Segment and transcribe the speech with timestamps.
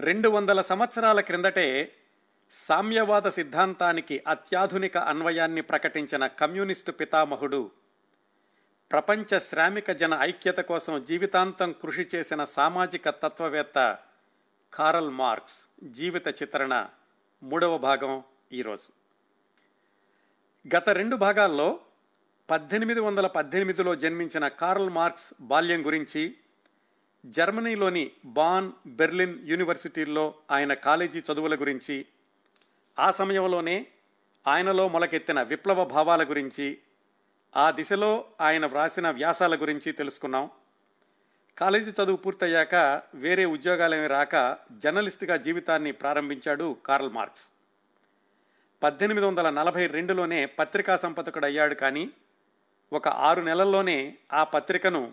[0.00, 1.92] రెండు వందల సంవత్సరాల క్రిందటే
[2.52, 7.70] సామ్యవాద సిద్ధాంతానికి అత్యాధునిక అన్వయాన్ని ప్రకటించిన కమ్యూనిస్టు పితామహుడు
[8.90, 13.98] ప్రపంచ శ్రామిక జన ఐక్యత కోసం జీవితాంతం కృషి చేసిన సామాజిక తత్వవేత్త
[14.72, 16.88] కారల్ మార్క్స్ జీవిత చిత్రణ
[17.42, 18.22] మూడవ భాగం
[18.52, 18.88] ఈరోజు.
[20.76, 21.80] గత రెండు భాగాల్లో
[22.50, 26.36] పద్దెనిమిది వందల పద్దెనిమిదిలో జన్మించిన కార్ల్ మార్క్స్ బాల్యం గురించి
[27.24, 32.06] జర్మనీలోని బాన్ బెర్లిన్ యూనివర్సిటీల్లో ఆయన కాలేజీ చదువుల గురించి
[32.98, 33.86] ఆ సమయంలోనే
[34.48, 36.78] ఆయనలో మొలకెత్తిన విప్లవ భావాల గురించి
[37.56, 40.50] ఆ దిశలో ఆయన వ్రాసిన వ్యాసాల గురించి తెలుసుకున్నాం.
[41.58, 47.46] కాలేజీ చదువు పూర్తయ్యాక వేరే ఉద్యోగాలేమి రాక జర్నలిస్టుగా జీవితాన్ని ప్రారంభించాడు కార్ల్ మార్క్స్.
[48.82, 52.10] పద్దెనిమిది వందల నలభై రెండులోనే పత్రికా సంపాదకుడు అయ్యాడు కానీ
[52.92, 55.12] ఒక ఆరు నెలల్లోనే ఆ పత్రికను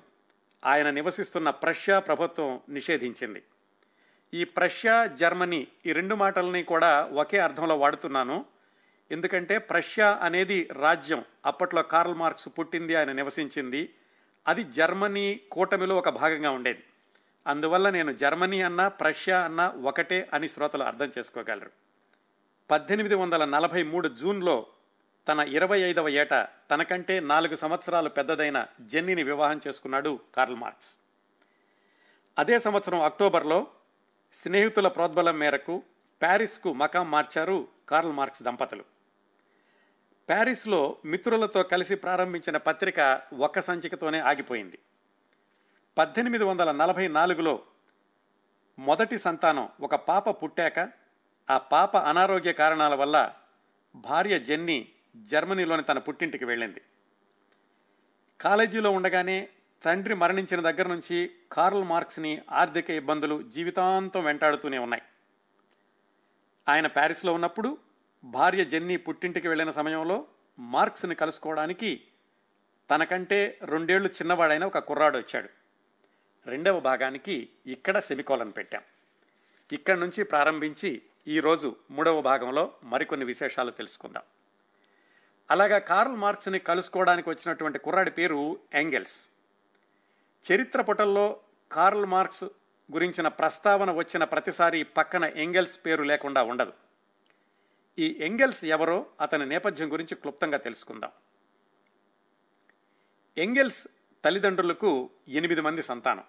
[0.66, 3.44] ఆయన నివసిస్తున్న ప్రష్యా ప్రభుత్వం నిషేధించింది.
[4.34, 8.46] ఈ ప్రష్యా జర్మనీ ఈ రెండు మాటలని కూడా ఒకే అర్థంలో వాడుతున్నాను.
[9.12, 11.26] ఎందుకంటే ప్రష్యా అనేది రాజ్యం.
[11.46, 13.94] అప్పట్లో కార్ల్ మార్క్స్ పుట్టింది ఆయన నివసించింది.
[14.48, 16.84] అది జర్మనీ కూటమిలో ఒక భాగంగా ఉండేది.
[17.48, 21.72] అందువల్ల నేను జర్మనీ అన్నా ప్రష్యా అన్నా ఒకటే అని శ్రోతలు అర్థం చేసుకోగలరు.
[22.72, 24.68] పద్దెనిమిది వందల నలభై మూడు జూన్లో
[25.28, 26.34] తన ఇరవై ఐదవ ఏట
[26.72, 30.96] తనకంటే నాలుగు సంవత్సరాలు పెద్దదైన జెన్నీని వివాహం చేసుకున్నాడు కార్ల్ మార్క్స్.
[32.40, 33.68] అదే సంవత్సరం అక్టోబర్లో
[34.34, 35.84] స్నేహితుల ప్రోద్బలం మేరకు
[36.22, 38.84] ప్యారిస్కు మకాం మార్చారు కార్ల్ మార్క్స్ దంపతులు.
[40.30, 44.80] ప్యారిస్లో మిత్రులతో కలిసి ప్రారంభించిన పత్రిక ఒక్క సంచికతోనే ఆగిపోయింది.
[45.98, 47.62] పద్దెనిమిది వందల నలభై నాలుగులో
[48.80, 50.90] మొదటి సంతానం ఒక పాప పుట్టాక
[51.50, 53.34] ఆ పాప అనారోగ్య కారణాల వల్ల
[53.96, 56.82] భార్య జెన్నీ జర్మనీలోని తన పుట్టింటికి వెళ్ళింది.
[58.42, 59.50] కాలేజీలో ఉండగానే
[59.84, 65.04] తండ్రి మరణించిన దగ్గర నుంచి కార్ల్ మార్క్స్ని ఆర్థిక ఇబ్బందులు జీవితాంతం వెంటాడుతూనే ఉన్నాయి.
[66.70, 67.78] ఆయన ప్యారిస్లో ఉన్నప్పుడు
[68.24, 70.28] భార్య జెన్నీ పుట్టింటికి వెళ్ళిన సమయంలో
[70.60, 72.02] మార్క్స్ని కలుసుకోవడానికి
[72.92, 75.50] తనకంటే రెండేళ్ళు చిన్నవాడైన ఒక కుర్రాడు వచ్చాడు.
[76.50, 78.82] రెండవ భాగానికి ఇక్కడ సెమికోలను పెట్టాం.
[79.72, 84.24] ఇక్కడి నుంచి ప్రారంభించి ఈరోజు మూడవ భాగంలో మరికొన్ని విశేషాలు తెలుసుకుందాం.
[85.52, 89.28] అలాగా కార్ల్ మార్క్స్ని కలుసుకోవడానికి వచ్చినటువంటి కుర్రాడి పేరు ఎంగెల్స్.
[90.52, 91.40] చరిత్ర పుటల్లో
[91.72, 92.44] కార్ల్ మార్క్స్
[92.92, 96.74] గురించిన ప్రస్తావన వచ్చిన ప్రతిసారి పక్కన ఎంగెల్స్ పేరు లేకుండా ఉండదు.
[98.00, 101.12] ఈ ఎంగెల్స్ ఎవరో అతని నేపథ్యం గురించి క్లుప్తంగా తెలుసుకుందాం.
[103.38, 103.88] ఎంగెల్స్
[104.26, 106.24] తల్లిదండ్రులకు ఎనిమిది మంది సంతానం.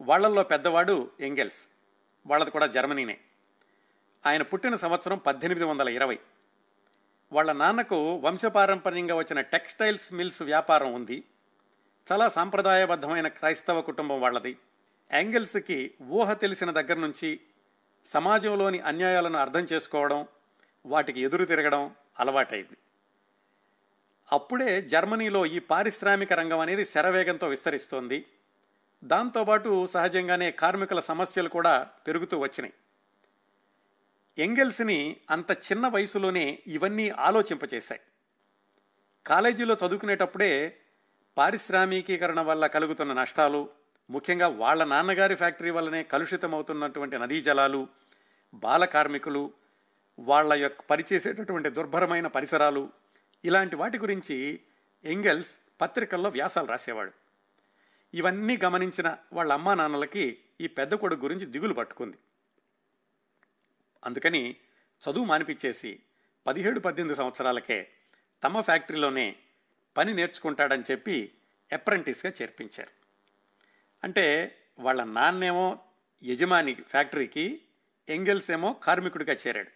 [0.00, 1.66] వాళ్ళల్లో పెద్దవాడు ఎంగెల్స్
[2.26, 3.20] వాళ్ళది కూడా జర్మనీనే.
[4.26, 6.18] ఆయన పుట్టిన సంవత్సరం పద్దెనిమిది వందల ఇరవై.
[7.32, 11.24] వాళ్ళ నాన్నకు వంశపారంపర్యంగా వచ్చిన టెక్స్టైల్స్ మిల్స్ వ్యాపారం ఉంది.
[12.12, 14.56] చాలా సాంప్రదాయబద్ధమైన క్రైస్తవ కుటుంబం వాళ్ళది.
[15.12, 17.40] యాంగిల్స్కి ఊహ తెలిసిన దగ్గర నుంచి
[18.06, 20.26] సమాజంలోని అన్యాయాలను అర్థం చేసుకోవడం
[20.86, 22.76] వాటికి ఎదురు తిరగడం అలవాటైంది.
[24.32, 28.26] అప్పుడే జర్మనీలో ఈ పారిశ్రామిక రంగం అనేది శరవేగంతో విస్తరిస్తోంది.
[29.04, 32.74] దాంతోపాటు సహజంగానే కార్మికుల సమస్యలు కూడా పెరుగుతూ వచ్చినాయి.
[34.38, 38.00] ఎంగెల్స్ని అంత చిన్న వయసులోనే ఇవన్నీ ఆలోచింపచేశాయి.
[39.26, 40.78] కాలేజీలో చదువుకునేటప్పుడే
[41.36, 43.70] పారిశ్రామికీకరణ వల్ల కలుగుతున్న నష్టాలు
[44.10, 47.88] ముఖ్యంగా వాళ్ళ నాన్నగారి ఫ్యాక్టరీ వల్లనే కలుషితమవుతున్నటువంటి నదీ జలాలు
[48.54, 49.52] బాల కార్మికులు
[50.18, 52.90] వాళ్ళ యొక్క పనిచేసేటటువంటి దుర్భరమైన పరిసరాలు
[53.44, 54.60] ఇలాంటి వాటి గురించి
[55.04, 57.12] ఎంగెల్స్ పత్రికల్లో వ్యాసాలు రాసేవాడు
[58.14, 62.16] ఇవన్నీ గమనించిన వాళ్ళ అమ్మా నాన్నలకి ఈ పెద్ద కొడుకు గురించి దిగులు పట్టుకుంది.
[64.04, 64.56] అందుకని
[65.10, 65.98] చదువు మానిపించేసి
[66.46, 67.88] పదిహేడు పద్దెనిమిది సంవత్సరాలకే
[68.44, 69.36] తమ ఫ్యాక్టరీలోనే
[69.96, 71.32] పని నేర్చుకుంటాడని చెప్పి
[71.72, 72.90] అప్రెంటిస్గా చేర్పించారు.
[74.04, 75.78] అంటే వాళ్ళ నాన్నేమో
[76.22, 77.62] యజమాని ఫ్యాక్టరీకి
[78.08, 79.70] ఎంగెల్స్ ఏమో కార్మికుడిగా చేరాడు.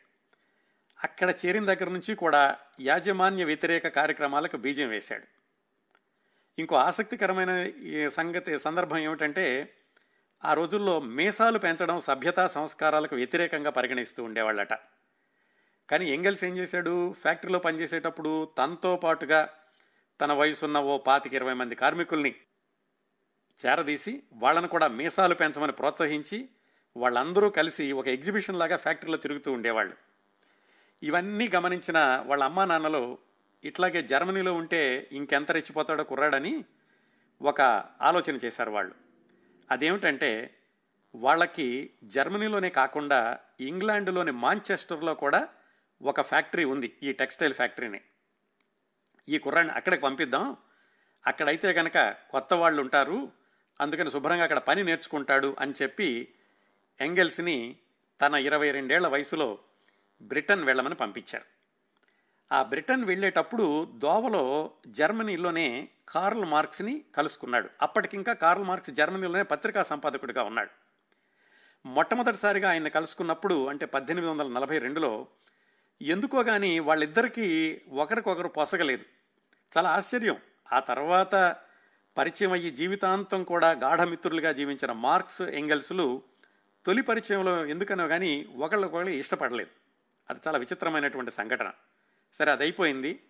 [1.05, 5.27] అక్కడ చేరిన దగ్గర నుంచి కూడా యాజమాన్య వ్యతిరేక కార్యక్రమాలకు బీజం వేశాడు.
[6.59, 7.51] ఇంకో ఆసక్తికరమైన
[7.83, 9.75] ఈ సంగతి సందర్భం ఏమిటంటే
[10.47, 14.73] ఆ రోజుల్లో మీసాలు పెంచడం సభ్యతా సంస్కారాలకు వ్యతిరేకంగా పరిగణిస్తూ ఉండేవాళ్ళట.
[15.91, 17.13] కానీ ఎంగెల్స్ ఏం చేశాడు?
[17.13, 19.49] ఫ్యాక్టరీలో పనిచేసేటప్పుడు తనతో పాటుగా
[20.21, 22.35] తన వయసున్న ఓ పాతిక ఇరవై మంది కార్మికుల్ని
[23.67, 26.49] చేరదీసి వాళ్ళను కూడా మీసాలు పెంచమని ప్రోత్సహించి
[26.97, 29.97] వాళ్ళందరూ కలిసి ఒక ఎగ్జిబిషన్ లాగా ఫ్యాక్టరీలో తిరుగుతూ ఉండేవాళ్ళు.
[31.03, 33.19] ఇవన్నీ గమనించిన వాళ్ళ అమ్మా నాన్నలు
[33.65, 36.65] ఇట్లాగే జర్మనీలో ఉంటే ఇంకెంత రెచ్చిపోతాడో కుర్రాడని
[37.43, 37.61] ఒక
[38.01, 39.06] ఆలోచన చేశారు వాళ్ళు.
[39.71, 40.57] అదేమిటంటే
[41.15, 45.49] వాళ్ళకి జర్మనీలోనే కాకుండా ఇంగ్లాండ్లోని మాంచెస్టర్లో కూడా
[46.03, 48.01] ఒక ఫ్యాక్టరీ ఉంది ఈ టెక్స్టైల్ ఫ్యాక్టరీని.
[49.29, 50.57] ఈ కుర్రాన్ని అక్కడికి పంపిద్దాం.
[51.27, 53.33] అక్కడైతే కనుక కొత్త వాళ్ళు ఉంటారు
[53.81, 56.35] అందుకని శుభ్రంగా అక్కడ పని నేర్చుకుంటాడు అని చెప్పి
[57.01, 57.77] ఎంగెల్స్ని
[58.21, 59.59] తన ఇరవై రెండేళ్ళ వయసులో
[60.23, 61.56] బ్రిటన్ వెళ్ళమని పంపించారు.
[62.53, 67.71] ఆ బ్రిటన్ వెళ్ళేటప్పుడు దోవలో జర్మనీలోనే కార్ల్ మార్క్స్ని కలుసుకున్నాడు.
[67.83, 70.71] అప్పటికింకా కార్ల్ మార్క్స్ జర్మనీలోనే పత్రికా సంపాదకుడిగా ఉన్నాడు.
[71.89, 75.27] మొట్టమొదటిసారిగా ఆయన కలుసుకున్నప్పుడు అంటే పద్దెనిమిది వందల నలభై రెండులో
[76.03, 79.05] ఎందుకో కానీ వాళ్ళిద్దరికీ ఒకరికొకరు పొసగలేదు.
[79.79, 80.37] చాలా ఆశ్చర్యం.
[80.73, 81.57] ఆ తర్వాత
[82.17, 86.23] పరిచయం అయ్యి జీవితాంతం కూడా గాఢమిత్రులుగా జీవించిన మార్క్స్ ఎంగెల్స్లు
[86.87, 89.71] తొలి పరిచయంలో ఎందుకనో కానీ ఒకళ్ళకొకళ్ళు ఇష్టపడలేదు.
[90.31, 91.73] అది చాలా విచిత్రమైనటువంటి సంఘటన.
[92.39, 93.23] సరే అది అయిపోయింది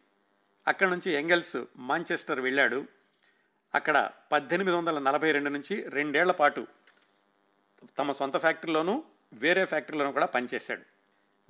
[0.69, 2.87] అక్కడ నుంచి ఎంగెల్స్ మాంచెస్టర్ వెళ్ళాడు.
[3.75, 6.67] అక్కడ పద్దెనిమిది వందల నలభై రెండు నుంచి రెండేళ్ళ పాటు
[7.99, 10.83] తమ సొంత ఫ్యాక్టరీలోనూ వేరే ఫ్యాక్టరీలోనూ కూడా పనిచేశాడు.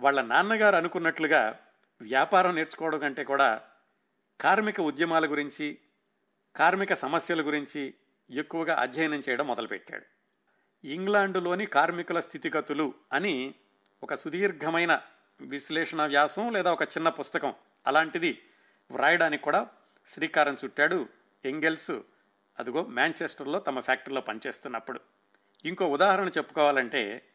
[0.01, 1.61] వాళ్ళ నాన్నగారు అనుకున్నట్లుగా
[2.01, 3.63] వ్యాపారం నేర్చుకోవడం కంటే కూడా
[4.41, 5.79] కార్మిక ఉద్యమాల గురించి
[6.57, 7.95] కార్మిక సమస్యల గురించి
[8.31, 10.05] ఎక్కువగా అధ్యయనం చేయడం మొదలుపెట్టాడు.
[10.87, 13.55] ఇంగ్లాండులోని కార్మికుల స్థితిగతులు అని
[14.03, 15.03] ఒక సుదీర్ఘమైన
[15.41, 17.55] విశ్లేషణ వ్యాసం లేదా ఒక చిన్న పుస్తకం
[17.87, 18.43] అలాంటిది
[18.91, 19.69] వ్రాయడానికి కూడా
[20.09, 21.09] శ్రీకారం చుట్టాడు
[21.45, 21.91] ఎంగెల్స్.
[22.59, 25.01] అదిగో మాంచెస్టర్లో తమ ఫ్యాక్టరీలో పనిచేస్తున్నప్పుడు.
[25.65, 27.29] ఇంకో ఉదాహరణ చెప్పుకోవాలంటే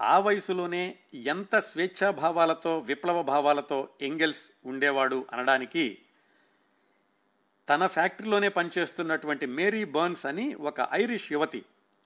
[0.00, 5.98] ఆ వయసులోనే ఎంత స్వేచ్ఛాభావాలతో విప్లవ భావాలతో ఎంగెల్స్ ఉండేవాడు అనడానికి
[7.68, 11.64] తన ఫ్యాక్టరీలోనే పనిచేస్తున్నటువంటి మేరీ బర్న్స్ అని ఒక ఐరిష్ యువతి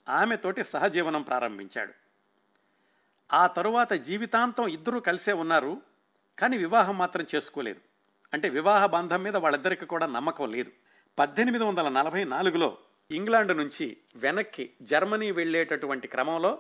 [0.09, 2.02] ఆమెతోటి సహజీవనం ప్రారంభించాడు.
[3.33, 5.83] ఆ తరువాత జీవితాంతం ఇద్దరూ కలిసే ఉన్నారు
[6.39, 7.81] కానీ వివాహం మాత్రం చేసుకోలేదు.
[8.33, 10.73] అంటే వివాహ బంధం మీద వాళ్ళిద్దరికి కూడా నమ్మకం లేదు.
[11.19, 12.79] పద్దెనిమిది వందల నలభై నాలుగులో
[13.11, 16.59] ఇంగ్లాండ్ నుంచి వెనక్కి జర్మనీ వెళ్ళేటటువంటి క్రమంలో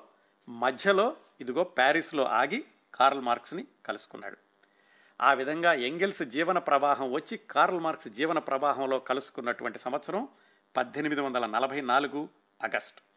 [0.49, 2.65] మధ్యలో ఇదిగో ప్యారిస్లో ఆగి
[2.95, 4.37] కార్ల్ మార్క్స్ని కలుసుకున్నాడు.
[5.21, 10.29] ఆ విధంగా ఎంగెల్స్ జీవన ప్రవాహం వచ్చి కార్ల్ మార్క్స్ జీవన ప్రవాహంలో కలుసుకున్నటువంటి సంవత్సరం
[10.77, 12.29] పద్దెనిమిది వందల నలభై నాలుగు
[12.65, 13.12] ఆగస్టు.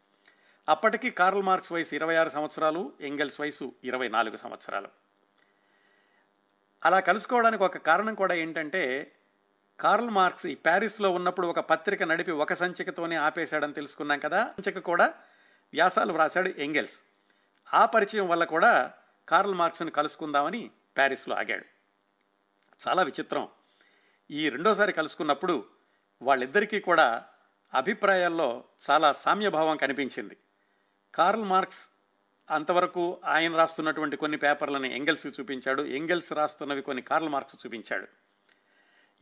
[0.68, 4.88] అప్పటికి కార్ల్ మార్క్స్ వయసు ఇరవై ఆరు సంవత్సరాలు ఎంగెల్స్ వయసు ఇరవై నాలుగు సంవత్సరాలు.
[6.84, 9.12] అలా కలుసుకోవడానికి ఒక కారణం కూడా ఏంటంటే
[9.80, 14.44] కార్ల్ మార్క్స్ ఈ ప్యారిస్లో ఉన్నప్పుడు ఒక పత్రిక నడిపి ఒక సంచికతోనే ఆపేశాడని తెలుసుకున్నాం కదా.
[14.44, 15.14] సంచిక కూడా
[15.72, 17.00] వ్యాసాలు వ్రాశాడు ఎంగెల్స్.
[17.74, 18.92] ఆ పరిచయం వల్ల కూడా
[19.28, 21.64] కార్ల్ మార్క్స్ని కలుసుకుందామని ప్యారిస్లో ఆగాడు.
[22.88, 23.48] చాలా విచిత్రం.
[24.30, 25.64] ఈ రెండోసారి కలుసుకున్నప్పుడు
[26.22, 27.24] వాళ్ళిద్దరికీ కూడా
[27.74, 30.36] అభిప్రాయాల్లో చాలా సామ్యభావం కనిపించింది.
[31.16, 31.88] కార్ల్ మార్క్స్
[32.50, 35.82] అంతవరకు ఆయన రాస్తున్నటువంటి కొన్ని పేపర్లని ఎంగెల్స్కి చూపించాడు.
[35.82, 38.06] ఎంగెల్స్ రాస్తున్నవి కొన్ని కార్ల్ మార్క్స్ చూపించాడు.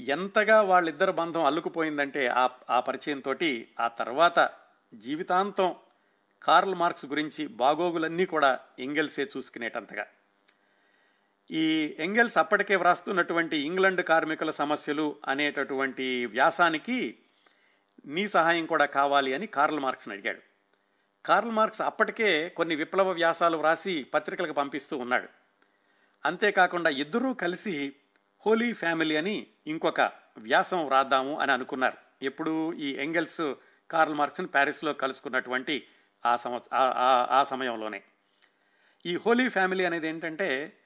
[0.00, 3.34] ఎంతగా వాళ్ళిద్దరు బంధం అల్లుకుపోయిందంటే ఆ ఆ పరిచయంతో
[3.80, 4.50] ఆ తర్వాత
[4.94, 5.74] జీవితాంతం
[6.42, 10.06] కార్ల్ మార్క్స్ గురించి బాగోగులన్నీ కూడా ఎంగెల్సే చూసుకునేటంతగా.
[11.50, 17.18] ఈ ఎంగెల్స్ అప్పటికే వ్రాస్తున్నటువంటి ఇంగ్లండ్ కార్మికుల సమస్యలు అనేటటువంటి వ్యాసానికి
[18.06, 20.53] నీ సహాయం కూడా కావాలి అని కార్ల్ మార్క్స్ని అడిగాడు.
[21.26, 25.28] కార్ల్ మార్క్స్ అప్పటికే కొన్ని విప్లవ వ్యాసాలు వ్రాసి పత్రికలకు పంపిస్తూ ఉన్నాడు.
[26.24, 27.92] అంతేకాకుండా ఇద్దరూ కలిసి
[28.46, 30.00] హోలీ ఫ్యామిలీ అని ఇంకొక
[30.38, 31.96] వ్యాసం వ్రాద్దాము అని అనుకున్నారు.
[32.22, 33.54] ఎప్పుడు ఈ ఎంగెల్స్
[33.90, 35.86] కార్ల్ మార్క్స్ని ప్యారిస్లో కలుసుకున్నటువంటి
[36.26, 36.60] ఆ సంవ
[37.30, 38.02] ఆ సమయంలోనే.
[39.06, 40.78] ఈ హోలీ ఫ్యామిలీ అనేది ఏంటంటే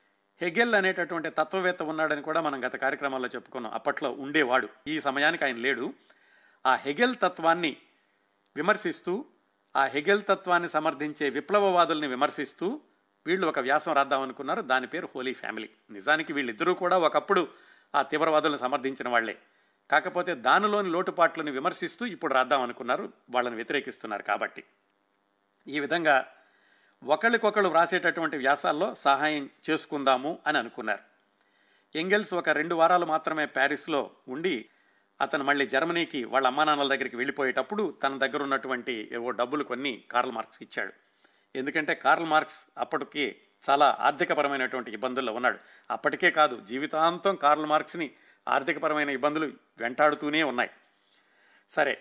[0.42, 3.72] హెగెల్ అనేటటువంటి తత్వవేత్త ఉన్నాడని కూడా మనం గత కార్యక్రమాల్లో చెప్పుకున్నాం.
[3.72, 4.68] అప్పట్లో ఉండేవాడు.
[4.86, 5.94] ఈ సమయానికి ఆయన లేడు.
[6.66, 7.76] ఆ హెగెల్ తత్వాన్ని
[8.56, 9.24] విమర్శిస్తూ
[9.76, 12.80] ఆ హెగెల్ తత్వాన్ని సమర్థించే విప్లవవాదుల్ని విమర్శిస్తూ
[13.26, 14.62] వీళ్ళు ఒక వ్యాసం రాద్దామనుకున్నారు.
[14.62, 15.70] దాని పేరు హోలీ ఫ్యామిలీ.
[15.90, 17.48] నిజానికి వీళ్ళిద్దరూ కూడా ఒకప్పుడు
[17.94, 19.38] ఆ తీవ్రవాదులను సమర్థించిన వాళ్ళే
[19.90, 23.12] కాకపోతే దానిలోని లోటుపాట్లను విమర్శిస్తూ ఇప్పుడు రాద్దామనుకున్నారు.
[23.30, 24.64] వాళ్ళని వ్యతిరేకిస్తున్నారు కాబట్టి.
[25.68, 26.26] ఈ విధంగా
[27.04, 31.00] ఒకళ్ళకొకళ్ళు వ్రాసేటటువంటి వ్యాసాల్లో సహాయం చేసుకుందాము అని అనుకున్నారు.
[31.98, 34.68] ఎంగెల్స్ ఒక రెండు వారాలు మాత్రమే ప్యారిస్లో ఉండి
[35.20, 40.62] అతను మళ్ళీ జర్మనీకి వాళ్ళ అమ్మానాన్నల దగ్గరికి వెళ్ళిపోయేటప్పుడు తన దగ్గర ఉన్నటువంటి ఏవో డబ్బులు కొన్ని కార్ల్ మార్క్స్
[40.62, 40.92] ఇచ్చాడు.
[41.56, 43.36] ఎందుకంటే కార్ల్ మార్క్స్ అప్పటికి
[43.70, 45.58] చాలా ఆర్థికపరమైనటువంటి ఇబ్బందుల్లో ఉన్నాడు.
[45.90, 48.10] అప్పటికే కాదు జీవితాంతం కార్ల్ మార్క్స్ని
[48.48, 50.70] ఆర్థికపరమైన ఇబ్బందులు వెంటాడుతూనే ఉన్నాయి.
[51.70, 51.98] సరే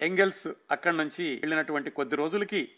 [0.00, 2.72] ఎంగెల్స్ అక్కడి నుంచి వెళ్ళినటువంటి కొద్ది రోజులకి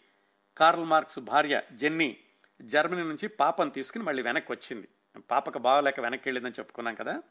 [0.56, 2.16] కార్ల్ మార్క్స్ భార్య జెన్నీ
[2.62, 4.88] జర్మనీ నుంచి పాపను తీసుకుని మళ్ళీ వెనక్కి వచ్చింది.
[5.30, 7.22] పాపకు బాగలేక వెనక్కి వెళ్ళిందని చెప్పుకున్నాం కదా.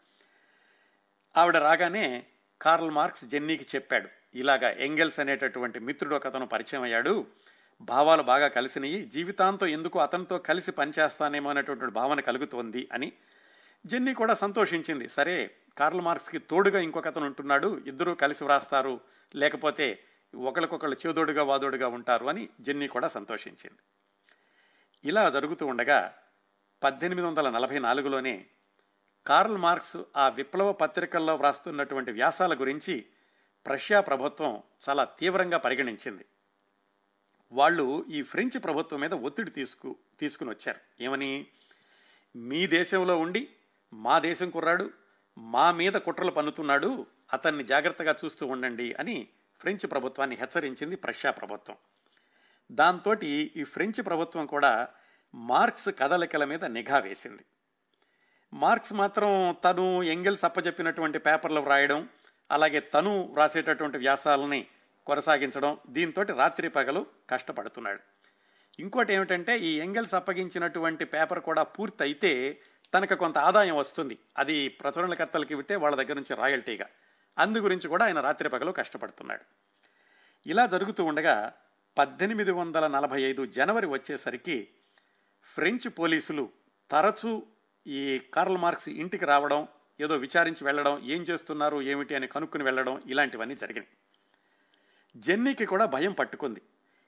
[1.38, 2.26] ఆవిడ రాగానే
[2.62, 4.10] కార్ల్ మార్క్స్ జెన్నీకి చెప్పాడు.
[4.36, 7.28] ఇలాగా ఎంగెల్స్ అనేటటువంటి మిత్రుడు ఒక అతను పరిచయం అయ్యాడు.
[7.82, 13.12] భావాలు బాగా కలిసినవి జీవితాంతం ఎందుకు అతనితో కలిసి పనిచేస్తానేమో అనేటువంటి భావన కలుగుతోంది అని
[13.86, 15.08] జెన్నీ కూడా సంతోషించింది.
[15.08, 17.82] సరే కార్ల్ మార్క్స్కి తోడుగా ఇంకొక అతను ఉంటున్నాడు.
[17.88, 19.00] ఇద్దరూ కలిసి వ్రాస్తారు.
[19.36, 20.04] లేకపోతే
[20.36, 23.80] ఒకరికొకళ్ళు చేదోడుగా వాదోడుగా ఉంటారు అని జెన్నీ కూడా సంతోషించింది.
[25.10, 26.14] ఇలా జరుగుతూ ఉండగా
[26.84, 28.46] పద్దెనిమిది వందల నలభై నాలుగులోనే
[29.28, 33.06] కార్ల్ మార్క్స్ ఆ విప్లవ పత్రికల్లో వ్రాస్తున్నటువంటి వ్యాసాల గురించి
[33.66, 36.26] ప్రష్యా ప్రభుత్వం చాలా తీవ్రంగా పరిగణించింది.
[37.52, 41.04] వాళ్ళు ఈ ఫ్రెంచ్ ప్రభుత్వం మీద ఒత్తిడి తీసుకు తీసుకుని వచ్చారు.
[41.04, 41.48] ఏమని?
[42.36, 43.50] మీ దేశంలో ఉండి
[43.94, 44.90] మా దేశం కుర్రాడు
[45.38, 49.28] మా మీద కుట్రలు పన్నుతున్నాడు అతన్ని జాగ్రత్తగా చూస్తూ ఉండండి అని
[49.60, 51.78] ఫ్రెంచ్ ప్రభుత్వాన్ని హెచ్చరించింది ప్రష్యా ప్రభుత్వం.
[52.72, 54.88] దాంతో ఈ ఫ్రెంచ్ ప్రభుత్వం కూడా
[55.36, 57.46] మార్క్స్ కదలికల మీద నిఘా వేసింది.
[58.54, 62.10] మార్క్స్ మాత్రం తను ఎంగెల్స్ అప్పచెప్పినటువంటి పేపర్లు వ్రాయడం
[62.52, 64.68] అలాగే తను వ్రాసేటటువంటి వ్యాసాలని
[65.06, 68.00] కొనసాగించడం దీంతో రాత్రి పగలు కష్టపడుతున్నాడు.
[68.80, 72.62] ఇంకోటి ఏమిటంటే ఈ ఎంగెల్స్ అప్పగించినటువంటి పేపర్ కూడా పూర్తి అయితే
[72.94, 74.18] తనకు కొంత ఆదాయం వస్తుంది.
[74.38, 76.88] అది ప్రచురణకర్తలకు ఇవితే వాళ్ళ దగ్గర నుంచి రాయల్టీగా.
[77.38, 79.42] అందు గురించి కూడా ఆయన రాత్రి పగలు కష్టపడుతున్నాడు.
[80.46, 81.54] ఇలా జరుగుతూ ఉండగా
[81.98, 84.70] పద్దెనిమిది వందల నలభై ఐదు జనవరి వచ్చేసరికి
[85.44, 86.50] ఫ్రెంచ్ పోలీసులు
[86.92, 87.44] తరచూ
[87.88, 89.68] ఈ కార్ల్ మార్క్స్ ఇంటికి రావడం
[90.02, 93.90] ఏదో విచారించి వెళ్ళడం ఏం చేస్తున్నారు ఏమిటి అని కనుక్కుని వెళ్ళడం ఇలాంటివన్నీ జరిగినాయి.
[95.18, 96.62] జెన్నీకి కూడా భయం పట్టుకుంది.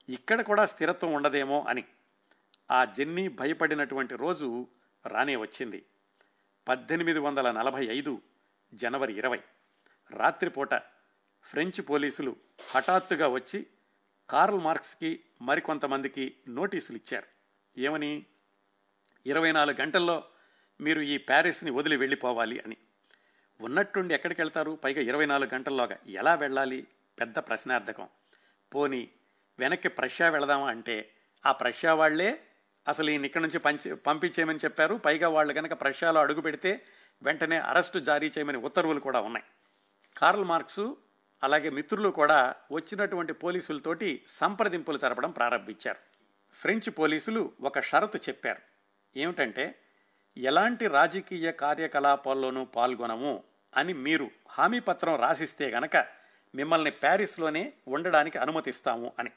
[0.10, 1.84] ఇక్కడ కూడా స్థిరత్వం ఉండదేమో అని.
[2.72, 4.68] ఆ జెన్నీ భయపడినటువంటి రోజు
[5.06, 5.86] రానే వచ్చింది.
[6.68, 8.22] పద్దెనిమిది వందల నలభై ఐదు
[8.74, 9.40] జనవరి ఇరవై.
[10.12, 10.74] రాత్రిపూట
[11.44, 12.36] ఫ్రెంచ్ పోలీసులు
[12.76, 13.66] హఠాత్తుగా వచ్చి
[14.30, 17.28] కార్ల్ మార్క్స్కి మరికొంతమందికి నోటీసులు ఇచ్చారు
[17.80, 18.26] ఏమని?
[19.26, 20.24] ఇరవై నాలుగు గంటల్లో
[20.82, 22.78] మీరు ఈ ప్యారిస్ని వదిలి వెళ్ళిపోవాలి అని.
[23.62, 25.98] ఉన్నట్టుండి ఎక్కడికి వెళ్తారు పైగా ఇరవై నాలుగు గంటల్లోగా.
[26.08, 26.88] ఎలా వెళ్ళాలి?
[27.20, 28.08] పెద్ద ప్రశ్నార్థకం.
[28.76, 29.10] పోని
[29.60, 31.10] వెనక్కి ప్రష్యా వెళదామా అంటే
[31.46, 32.42] ఆ ప్రష్యా వాళ్ళే
[32.88, 34.96] అసలు ఈయన ఇక్కడి నుంచి పంచి పంపించేయమని చెప్పారు.
[34.96, 36.86] పైగా వాళ్ళు కనుక ప్రష్యాలో అడుగు పెడితే
[37.24, 39.46] వెంటనే అరెస్టు జారీ చేయమని ఉత్తర్వులు కూడా ఉన్నాయి.
[40.18, 40.98] కార్ల్ మార్క్సు
[41.44, 45.98] అలాగే మిత్రులు కూడా వచ్చినటువంటి పోలీసులతోటి సంప్రదింపులు జరపడం ప్రారంభించారు.
[46.62, 48.62] ఫ్రెంచ్ పోలీసులు ఒక షరతు చెప్పారు.
[49.20, 49.80] ఏమిటంటే
[50.38, 53.44] ఎలాంటి రాజకీయ కార్యకలాపాల్లోనూ పాల్గొనము
[53.76, 55.98] అని మీరు హామీ పత్రం రాసిస్తే గనక
[56.56, 59.32] మిమ్మల్ని ప్యారిస్లోనే ఉండడానికి అనుమతిస్తాము అని.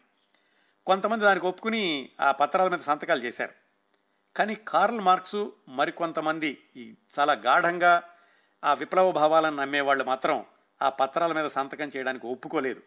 [0.87, 3.53] కొంతమంది దానికి ఒప్పుకుని ఆ పత్రాల మీద సంతకాలు చేశారు.
[4.37, 8.03] కానీ కార్ల్ మార్క్సు మరికొంతమంది ఈ చాలా గాఢంగా
[8.65, 10.45] ఆ విప్లవ భావాలను నమ్మేవాళ్ళు మాత్రం
[10.83, 12.83] ఆ పత్రాల మీద సంతకం చేయడానికి ఒప్పుకోలేదు.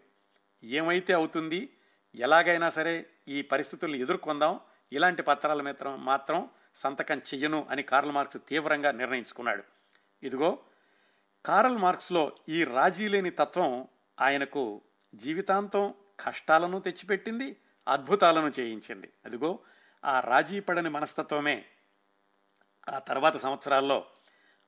[0.64, 1.70] ఏమైతే అవుతుంది
[2.16, 4.60] ఎలాగైనా సరే ఈ పరిస్థితులను ఎదుర్కొందాం.
[4.92, 9.64] ఇలాంటి పత్రాల మీద మాత్రం సంతకం చెయ్యను అని కార్ల్ మార్క్స్ తీవ్రంగా నిర్ణయించుకున్నాడు.
[10.24, 10.60] ఇదిగో
[11.46, 13.88] కార్ల్ మార్క్స్లో ఈ రాజీ లేని తత్వం
[14.22, 14.82] ఆయనకు
[15.16, 17.56] జీవితాంతం కష్టాలను తెచ్చిపెట్టింది
[17.88, 19.12] అద్భుతాలను చేయించింది.
[19.26, 19.60] అదిగో
[20.06, 21.66] ఆ రాజీ పడని మనస్తత్వమే.
[22.90, 24.06] ఆ తర్వాత సంవత్సరాల్లో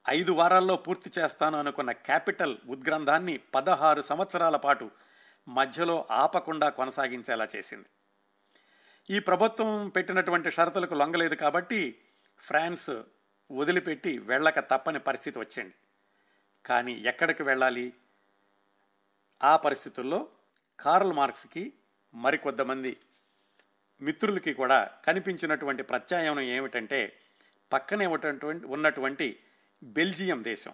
[0.10, 4.92] ఐదు వారాల్లో పూర్తి చేస్తాను అనుకున్న క్యాపిటల్ ఉద్గ్రంథాన్ని పదహారు సంవత్సరాల పాటు
[5.48, 7.88] మధ్యలో ఆపకుండా కొనసాగించేలా చేసింది.
[9.10, 11.96] ఈ ప్రభుత్వం పెట్టినటువంటి షరతులకు లొంగలేదు కాబట్టి
[12.40, 12.90] ఫ్రాన్స్
[13.52, 15.74] వదిలిపెట్టి వెళ్ళక తప్పని పరిస్థితి వచ్చింది.
[16.66, 17.94] కానీ ఎక్కడికి వెళ్ళాలి?
[19.44, 20.28] ఆ పరిస్థితుల్లో
[20.80, 21.74] కార్ల్ మార్క్స్కి
[22.16, 22.98] మరికొద్దిమంది
[24.02, 27.16] మిత్రులకి కూడా కనిపించినటువంటి ప్రత్యామ్నాయం ఏమిటంటే
[27.74, 29.40] పక్కనే ఉన్నటువంటి ఉన్నటువంటి
[29.84, 30.74] బెల్జియం దేశం.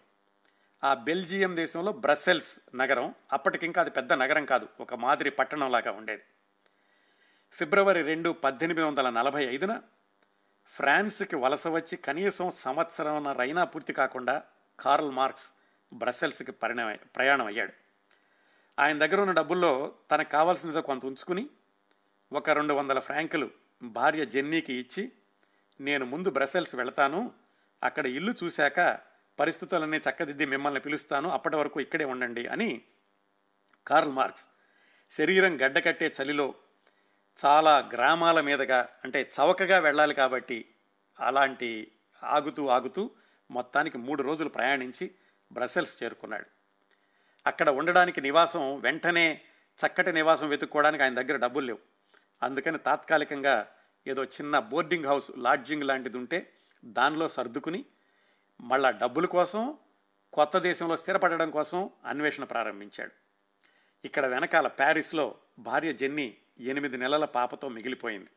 [0.84, 6.24] ఆ బెల్జియం దేశంలో బ్రసెల్స్ నగరం అప్పటికింకా అది పెద్ద నగరం కాదు ఒక మాదిరి పట్టణంలాగా ఉండేది.
[7.56, 9.74] ఫిబ్రవరి రెండు పద్దెనిమిది వందల నలభై ఐదున
[10.76, 14.36] ఫ్రాన్స్కి వలస వచ్చి కనీసం సంవత్సరంన్నరైనా పూర్తి కాకుండా
[14.80, 15.46] కార్ల్ మార్క్స్
[15.92, 17.74] బ్రసెల్స్కి పరిణామ ప్రయాణం అయ్యాడు
[18.78, 19.72] ఆయన దగ్గర ఉన్న డబ్బుల్లో
[20.12, 21.44] తనకు కావాల్సినదో కొంత ఉంచుకుని
[22.32, 23.48] ఒక రెండు వందల ఫ్రాంకులు
[23.92, 25.04] భార్య జెన్నీకి ఇచ్చి
[25.80, 27.22] నేను ముందు బ్రసెల్స్ వెళతాను
[27.82, 28.80] అక్కడ ఇల్లు చూశాక
[29.40, 32.70] పరిస్థితులన్నీ చక్కదిద్ది మిమ్మల్ని పిలుస్తాను అప్పటి వరకు ఇక్కడే ఉండండి అని
[33.88, 34.46] కార్ల్ మార్క్స్
[35.12, 36.48] శరీరం గడ్డకట్టే చలిలో
[37.46, 40.66] చాలా గ్రామాల మీదుగా అంటే చవకగా వెళ్ళాలి కాబట్టి
[41.20, 41.92] అలాంటి
[42.24, 43.12] ఆగుతూ ఆగుతూ
[43.52, 45.12] మొత్తానికి మూడు రోజులు ప్రయాణించి
[45.52, 46.46] బ్రసెల్స్ చేరుకున్నాడు.
[47.48, 49.42] అక్కడ ఉండడానికి నివాసం వెంటనే
[49.86, 51.80] చక్కటి నివాసం వెతుక్కోవడానికి ఆయన దగ్గర డబ్బులు లేవు.
[52.44, 53.68] అందుకని తాత్కాలికంగా
[54.08, 56.54] ఏదో చిన్న బోర్డింగ్ హౌస్ లాడ్జింగ్ లాంటిది ఉంటే
[56.86, 57.86] దానిలో సర్దుకుని
[58.62, 59.78] మళ్ళా డబ్బుల కోసం
[60.34, 63.12] కొత్త దేశంలో స్థిరపడడం కోసం అన్వేషణ ప్రారంభించాడు.
[64.06, 68.30] ఇక్కడ వెనకాల ప్యారిస్లో భార్య జెన్నీ ఎనిమిది నెలల పాపతో మిగిలిపోయింది.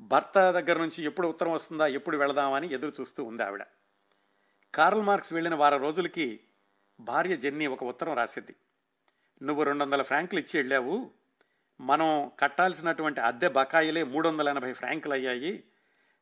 [0.00, 3.64] భర్త దగ్గర నుంచి ఎప్పుడు ఉత్తరం వస్తుందా ఎప్పుడు వెళదామని ఎదురు చూస్తూ ఉంది ఆవిడ.
[4.74, 6.40] కార్ల్ మార్క్స్ వెళ్ళిన వారం రోజులకి
[7.00, 8.56] భార్య జెన్నీ ఒక ఉత్తరం రాసింది
[9.42, 11.10] నువ్వు రెండు వందల ఫ్రాంకులు ఇచ్చి వెళ్ళావు.
[11.80, 15.64] మనం కట్టాల్సినటువంటి అద్దె బకాయిలే మూడు వందల ఎనభై ఫ్రాంకులు అయ్యాయి.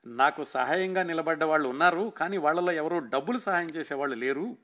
[0.07, 4.57] నాకు సహాయంగా నిలబడ్డ వాళ్ళు ఉన్నారు కానీ వాళ్ళలో ఎవరూ డబ్బులు సహాయం చేసేవాళ్ళు లేరు.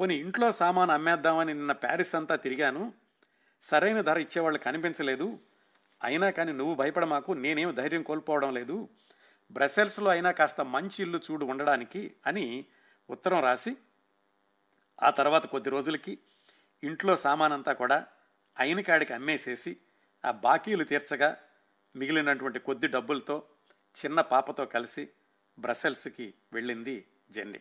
[0.00, 2.92] పోనీ ఇంట్లో సామాను అమ్మేద్దామని నిన్న ప్యారిస్ అంతా తిరిగాను.
[3.66, 5.38] సరైన ధర ఇచ్చేవాళ్ళు కనిపించలేదు.
[6.04, 8.88] అయినా కానీ నువ్వు భయపడ మాకు నేనేం ధైర్యం కోల్పోవడం లేదు.
[9.50, 12.64] బ్రసెల్స్లో అయినా కాస్త మంచి ఇల్లు చూడు ఉండడానికి అని
[13.10, 13.76] ఉత్తరం రాసి
[15.02, 16.18] ఆ తర్వాత కొద్ది రోజులకి
[16.82, 18.06] ఇంట్లో సామానంతా కూడా
[18.58, 19.76] అయిన కాడికి అమ్మేసేసి
[20.24, 21.36] ఆ బాకీలు తీర్చగా
[21.96, 23.36] మిగిలినటువంటి కొద్ది డబ్బులతో
[23.96, 25.08] చిన్న పాపతో కలిసి
[25.58, 26.96] బ్రసెల్స్కి వెళ్ళింది
[27.30, 27.60] జెన్నీ.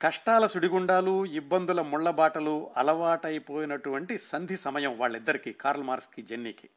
[0.00, 6.70] కష్టాల సుడిగుండాలు ఇబ్బందుల ముళ్ళబాటలు అలవాటైపోయినటువంటి సంధి సమయం వాళ్ళిద్దరికీ కార్ల్ మార్క్స్కి జెన్నీకి.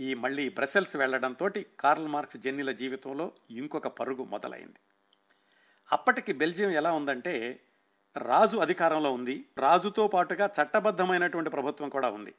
[0.00, 4.80] ఈ మళ్ళీ బ్రసెల్స్ వెళ్ళడంతో కార్ల్ మార్క్స్ జెన్నీల జీవితంలో ఇంకొక పరుగు మొదలైంది.
[5.92, 7.60] అప్పటికి బెల్జియం ఎలా ఉందంటే
[8.16, 12.34] రాజు అధికారంలో ఉంది రాజుతో పాటుగా చట్టబద్ధమైనటువంటి ప్రభుత్వం కూడా ఉంది.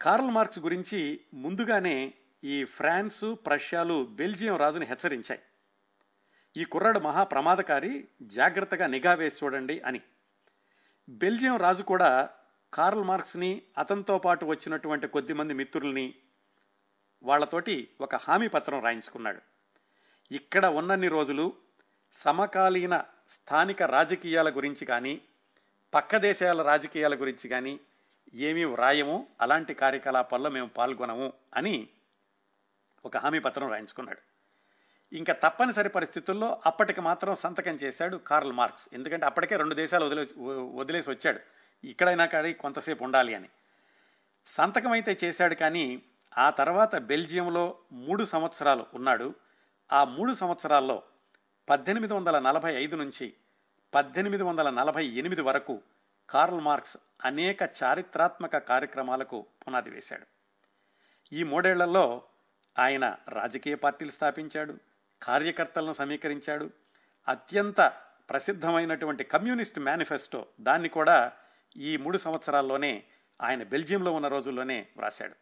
[0.00, 2.14] కార్ల్ మార్క్స్ గురించి ముందుగానే
[2.44, 5.40] ఈ ఫ్రాన్సు ప్రష్యాలు బెల్జియం రాజుని హెచ్చరించాయి.
[6.56, 10.00] ఈ కుర్రాడు మహా ప్రమాదకారి జాగ్రత్తగా నిఘా వేసి చూడండి అని.
[11.08, 12.28] బెల్జియం రాజు కూడా
[12.72, 16.14] కార్ల్ మార్క్స్ని అతనితో పాటు వచ్చినటువంటి కొద్దిమంది మిత్రుల్ని
[17.22, 19.40] వాళ్ళతోటి ఒక హామీ పత్రం రాయించుకున్నాడు.
[20.30, 21.56] ఇక్కడ ఉన్నన్ని రోజులు
[22.12, 25.22] సమకాలీన స్థానిక రాజకీయాల గురించి కానీ
[25.94, 27.80] పక్క దేశాల రాజకీయాల గురించి కానీ
[28.34, 31.88] ఏమీ వ్రాయము అలాంటి కార్యకలాపాల్లో మేము పాల్గొనము అని
[33.04, 34.35] ఒక హామీ పత్రం రాయించుకున్నాడు.
[35.12, 38.88] ఇంకా తప్పనిసరి పరిస్థితుల్లో అప్పటికి మాత్రం సంతకం చేశాడు కార్ల్ మార్క్స్.
[38.92, 40.26] ఎందుకంటే అప్పటికే రెండు దేశాలు వదిలే
[40.74, 41.40] వదిలేసి వచ్చాడు.
[41.84, 43.48] ఇక్కడైనా కానీ కొంతసేపు ఉండాలి అని.
[44.46, 46.02] సంతకం అయితే చేశాడు కానీ
[46.38, 49.34] ఆ తర్వాత బెల్జియంలో మూడు సంవత్సరాలు ఉన్నాడు.
[49.92, 51.02] ఆ మూడు సంవత్సరాల్లో
[51.68, 53.34] పద్దెనిమిది వందల నలభై ఐదు నుంచి
[53.94, 55.82] పద్దెనిమిది వందల నలభై ఎనిమిది వరకు
[56.30, 60.26] కార్ల్ మార్క్స్ అనేక చారిత్రాత్మక కార్యక్రమాలకు పునాది వేశాడు.
[61.32, 62.22] ఈ మూడేళ్ళలో
[62.78, 64.85] ఆయన రాజకీయ పార్టీలు స్థాపించాడు
[65.22, 66.70] కార్యకర్తలను సమీకరించాడు.
[67.28, 67.80] అత్యంత
[68.30, 71.32] ప్రసిద్ధమైనటువంటి కమ్యూనిస్ట్ మేనిఫెస్టో దాన్ని కూడా
[71.76, 73.04] ఈ మూడు సంవత్సరాల్లోనే
[73.42, 75.34] ఆయన బెల్జియంలో ఉన్న రోజుల్లోనే వ్రాశాడు.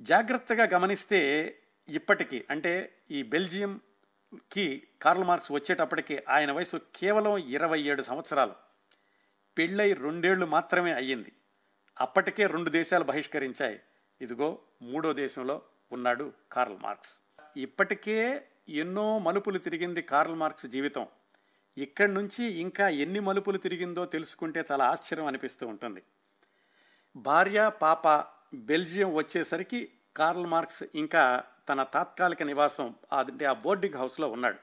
[0.00, 1.58] జాగ్రత్తగా గమనిస్తే
[1.88, 8.54] ఇప్పటికీ అంటే ఈ బెల్జియంకి కార్ల్ మార్క్స్ వచ్చేటప్పటికి ఆయన వయసు కేవలం ఇరవై ఏడు సంవత్సరాలు.
[9.58, 11.32] పెళ్ళై రెండేళ్ళు మాత్రమే అయ్యింది.
[12.00, 13.80] అప్పటికే రెండు దేశాలు బహిష్కరించాయి.
[14.20, 17.21] ఇదిగో మూడో దేశంలో ఉన్నాడు కార్ల్ మార్క్స్.
[17.56, 21.06] ఇప్పటికే ఎన్నో మలుపులు తిరిగింది కార్ల్ మార్క్స్ జీవితం.
[21.78, 26.02] ఇక్కడి నుంచి ఇంకా ఎన్ని మలుపులు తిరిగిందో తెలుసుకుంటే చాలా ఆశ్చర్యం అనిపిస్తూ ఉంటుంది.
[27.16, 28.08] భార్య పాప
[28.54, 34.56] బెల్జియం వచ్చేసరికి కార్ల్ మార్క్స్ ఇంకా తన తాత్కాలిక నివాసం అంటే ఆ బోర్డింగ్ హౌస్లో ఉన్నాడు.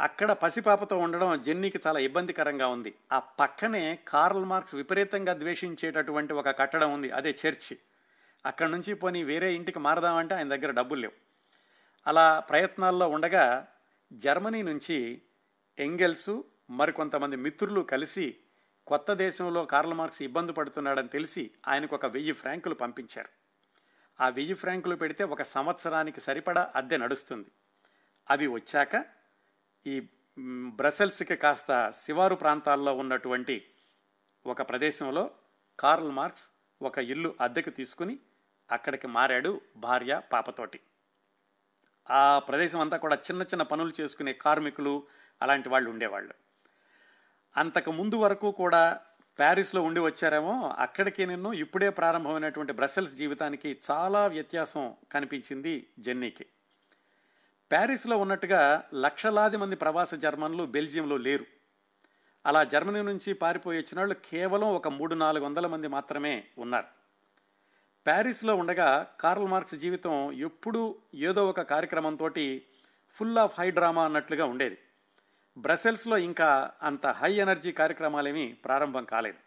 [0.00, 2.94] అక్కడ పసిపాపతో ఉండడం జెన్నీకి చాలా ఇబ్బందికరంగా ఉంది.
[3.12, 7.10] ఆ పక్కనే కార్ల్ మార్క్స్ విపరీతంగా ద్వేషించేటటువంటి ఒక కట్టడం ఉంది.
[7.10, 7.78] అదే చర్చి.
[8.46, 11.31] అక్కడ నుంచి పోనీ వేరే ఇంటికి మారదామంటే ఆయన దగ్గర డబ్బులు లేవు.
[12.06, 13.68] అలా ప్రయత్నాల్లో ఉండగా
[14.12, 15.22] జర్మనీ నుంచి
[15.78, 18.36] ఎంగెల్సు మరికొంతమంది మిత్రులు కలిసి
[18.86, 23.28] కొత్త దేశంలో కార్ల్ మార్క్స్ ఇబ్బంది పడుతున్నాడని తెలిసి ఆయనకు ఒక వెయ్యి ఫ్రాంకులు పంపించారు.
[24.20, 27.50] ఆ వెయ్యి ఫ్రాంకులు పెడితే ఒక సంవత్సరానికి సరిపడా అద్దె నడుస్తుంది.
[28.30, 29.04] అవి వచ్చాక
[29.86, 30.08] ఈ
[30.68, 33.66] బ్రసెల్స్కి కాస్త శివారు ప్రాంతాల్లో ఉన్నటువంటి
[34.46, 35.30] ఒక ప్రదేశంలో
[35.80, 36.48] కార్ల్ మార్క్స్
[36.82, 38.18] ఒక ఇల్లు అద్దెకు తీసుకుని
[38.70, 40.80] అక్కడికి మారాడు భార్య పాపతోటి.
[42.10, 45.02] ఆ ప్రదేశం అంతా కూడా చిన్న చిన్న పనులు చేసుకునే కార్మికులు
[45.42, 46.34] అలాంటి వాళ్ళు ఉండేవాళ్ళు.
[47.56, 49.00] అంతకు ముందు వరకు కూడా
[49.38, 56.46] ప్యారిస్లో ఉండి వచ్చారేమో అక్కడికి నిన్ను ఇప్పుడే ప్రారంభమైనటువంటి బ్రసెల్స్ జీవితానికి చాలా వ్యత్యాసం కనిపించింది జెన్నీకి.
[57.70, 61.46] ప్యారిస్లో ఉన్నట్టుగా లక్షలాది మంది ప్రవాస జర్మన్లు బెల్జియంలో లేరు.
[62.46, 67.01] అలా జర్మనీ నుంచి పారిపోయి వచ్చిన వాళ్ళు కేవలం ఒక మూడు నాలుగు వందల మంది మాత్రమే ఉన్నారు.
[68.06, 72.28] ప్యారిస్లో ఉండగా కార్ల్ మార్క్స్ జీవితం ఎప్పుడూ ఏదో ఒక కార్యక్రమంతో
[73.10, 74.78] ఫుల్ ఆఫ్ హై డ్రామా అన్నట్లుగా ఉండేది.
[75.58, 79.38] బ్రసెల్స్లో ఇంకా అంత హై ఎనర్జీ కార్యక్రమాలేమీ ప్రారంభం కాలేదు.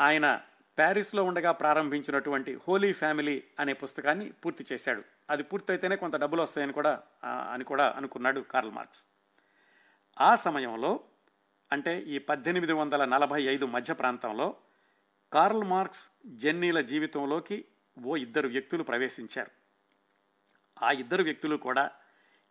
[0.00, 0.40] ఆయన
[0.78, 5.02] ప్యారిస్లో ఉండగా ప్రారంభించినటువంటి హోలీ ఫ్యామిలీ అనే పుస్తకాన్ని పూర్తి చేశాడు.
[5.30, 9.04] అది పూర్తయితేనే కొంత డబ్బులు వస్తాయని కూడా అని కూడా అనుకున్నాడు కార్ల్ మార్క్స్.
[10.20, 11.00] ఆ సమయంలో
[11.72, 14.56] అంటే ఈ పద్దెనిమిది వందల నలభై ఐదు మధ్య ప్రాంతంలో
[15.34, 17.64] కార్ల్ మార్క్స్ జెన్నీల జీవితంలోకి
[18.06, 19.50] ఓ ఇద్దరు వ్యక్తులు ప్రవేశించారు.
[20.84, 21.90] ఆ ఇద్దరు వ్యక్తులు కూడా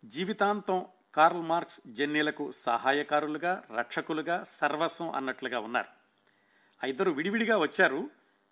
[0.05, 5.87] జీవితాంతం కార్ల్ మార్క్స్ జెన్నీలకు సహాయకారులుగా రక్షకులుగా సర్వస్వం అన్నట్లుగా ఉన్నారు.
[6.83, 8.09] ఆ ఇద్దరు విడివిడిగా వచ్చారు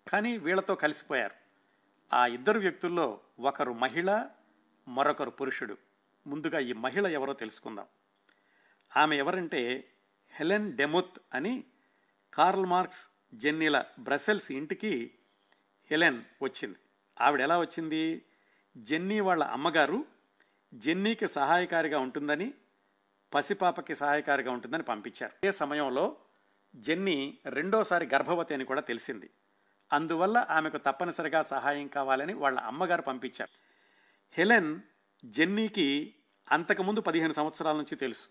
[0.07, 1.35] కానీ వీళ్ళతో కలిసిపోయారు.
[2.15, 4.27] ఆ ఇద్దరు వ్యక్తుల్లో ఒకరు మహిళ
[4.87, 5.77] మరొకరు పురుషుడు.
[6.27, 7.85] ముందుగా ఈ మహిళ ఎవరో తెలుసుకుందాం.
[8.97, 9.93] ఆమె ఎవరంటే
[10.29, 11.63] హెలెన్ డెముత్ అని
[12.33, 15.11] కార్ల్ మార్క్స్ జెన్నీల బ్రసెల్స్ ఇంటికి
[15.91, 16.75] హెలెన్ వచ్చింది.
[17.21, 18.25] ఆవిడ ఎలా వచ్చింది?
[18.77, 20.05] జెన్నీ వాళ్ళ అమ్మగారు
[20.73, 22.53] జెన్నీకి సహాయకారిగా ఉంటుందని
[23.33, 25.31] పసిపాపకి సహాయకారిగా ఉంటుందని పంపించారు.
[25.33, 26.17] అదే సమయంలో
[26.75, 29.29] జెన్నీ రెండోసారి గర్భవతి అని కూడా తెలిసింది.
[29.93, 33.57] అందువల్ల ఆమెకు తప్పనిసరిగా సహాయం కావాలని వాళ్ళ అమ్మగారు పంపించారు.
[34.31, 34.79] హెలెన్
[35.25, 36.15] జెన్నీకి
[36.51, 38.27] అంతకుముందు పదిహేను సంవత్సరాల నుంచి తెలుసు.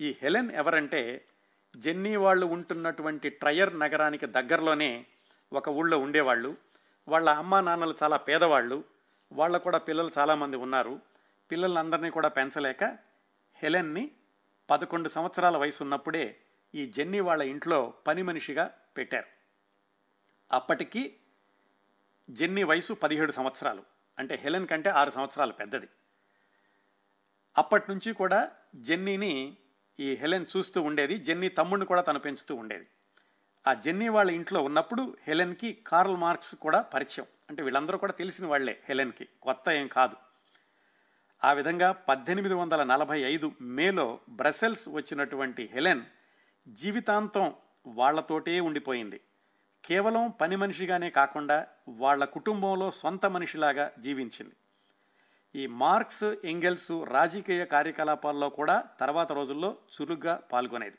[0.00, 1.28] ఈ హెలెన్ ఎవరంటే
[1.76, 5.06] జెన్నీ వాళ్ళు ఉంటున్నటువంటి ట్రయర్ నగరానికి దగ్గరలోనే
[5.52, 6.56] ఒక ఊళ్ళో ఉండేవాళ్ళు.
[7.08, 8.84] వాళ్ళ అమ్మా నాన్నలు చాలా పేదవాళ్ళు.
[9.32, 11.00] వాళ్ళ కూడా పిల్లలు చాలామంది ఉన్నారు.
[11.50, 12.84] పిల్లలందరినీ కూడా పెంచలేక
[13.54, 14.10] హెలెన్ని
[14.70, 16.36] పదకొండు సంవత్సరాల వయసు ఉన్నప్పుడే
[16.74, 19.26] ఈ జెన్నీ వాళ్ళ ఇంట్లో పని మనిషిగా పెట్టారు.
[20.52, 21.16] అప్పటికి
[22.30, 23.82] జెన్నీ వయసు పదిహేడు సంవత్సరాలు.
[24.18, 25.88] అంటే హెలెన్ కంటే ఆరు సంవత్సరాలు పెద్దది.
[27.58, 29.56] అప్పటి నుంచి కూడా జెన్నీని
[30.00, 32.86] ఈ హెలెన్ చూస్తూ ఉండేది జెన్నీ తమ్ముడిని కూడా తను పెంచుతూ ఉండేది.
[33.66, 37.26] ఆ జెన్నీ వాళ్ళ ఇంట్లో ఉన్నప్పుడు హెలెన్కి కార్ల్ మార్క్స్ కూడా పరిచయం.
[37.50, 40.16] అంటే వీళ్ళందరూ కూడా తెలిసిన వాళ్ళే హెలెన్కి కొత్త ఏం కాదు.
[41.44, 46.02] ఆ విధంగా పద్దెనిమిది వందల నలభై ఐదు మేలో బ్రసెల్స్ వచ్చినటువంటి హెలెన్
[46.68, 47.54] జీవితాంతం
[47.86, 49.20] వాళ్ళతోటే ఉండిపోయింది.
[49.84, 54.54] కేవలం పని మనిషిగానే కాకుండా వాళ్ళ కుటుంబంలో సొంత మనిషిలాగా జీవించింది.
[55.56, 60.96] ఈ మార్క్స్ ఎంగెల్స్ రాజకీయ కార్యకలాపాల్లో కూడా తర్వాత రోజుల్లో చురుగ్గా పాల్గొనేది.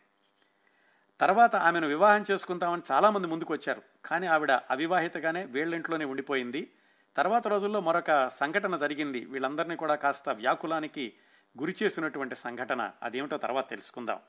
[1.19, 6.71] తర్వాత ఆమెను వివాహం చేసుకుంటామని చాలామంది ముందుకు వచ్చారు కానీ ఆవిడ అవివాహితగానే వీళ్ళింట్లోనే ఉండిపోయింది.
[7.17, 9.25] తర్వాత రోజుల్లో మరొక సంఘటన జరిగింది.
[9.25, 11.13] వీళ్ళందరినీ కూడా కాస్త వ్యాకులానికి
[11.59, 12.91] గురి చేసినటువంటి సంఘటన.
[13.03, 14.19] అదేమిటో తర్వాత తెలుసుకుందాం.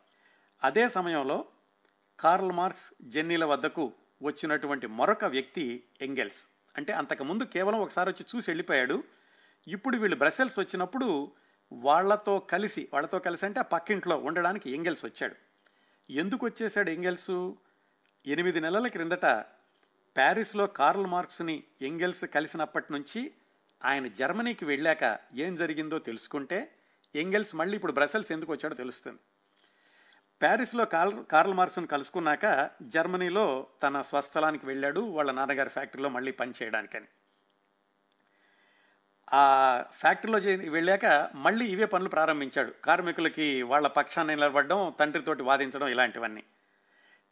[0.64, 1.44] అదే సమయంలో
[2.20, 6.46] కార్ల్ మార్క్స్ జెన్నీల వద్దకు వచ్చినటువంటి మరొక వ్యక్తి ఎంగెల్స్.
[6.76, 9.04] అంటే అంతకుముందు కేవలం ఒకసారి వచ్చి చూసి వెళ్ళిపోయాడు.
[9.68, 11.32] ఇప్పుడు వీళ్ళు బ్రసెల్స్ వచ్చినప్పుడు
[11.72, 15.34] వాళ్ళతో కలిసి వాళ్ళతో కలిసి అంటే ఆ పక్కింట్లో ఉండడానికి ఎంగెల్స్ వచ్చాడు.
[16.10, 17.52] ఎందుకు వచ్చేసాడు ఎంగెల్స్?
[18.26, 19.26] ఎనిమిది నెలల క్రిందట
[20.16, 23.32] ప్యారిస్లో కార్ల్ మార్క్స్ని ఎంగెల్స్ కలిసినప్పటి నుంచి
[23.84, 26.74] ఆయన జర్మనీకి వెళ్ళాక ఏం జరిగిందో తెలుసుకుంటే
[27.14, 29.18] ఎంగెల్స్ మళ్ళీ ఇప్పుడు బ్రసెల్స్ ఎందుకు వచ్చాడో తెలుస్తుంది.
[30.42, 37.06] ప్యారిస్లో కార్ కార్ల్ మార్క్స్ను కలుసుకున్నాక జర్మనీలో తన స్వస్థలానికి వెళ్ళాడు వాళ్ళ నాన్నగారి ఫ్యాక్టరీలో మళ్ళీ పనిచేయడానికని.
[39.32, 42.72] ఆ ఫ్యాక్టరీలో వెళ్ళాక మళ్ళీ ఇవే పనులు ప్రారంభించాడు.
[42.84, 46.44] కార్మికులకి వాళ్ళ పక్షాన్ని నిలబడడం తండ్రితోటి వాదించడం ఇలాంటివన్నీ.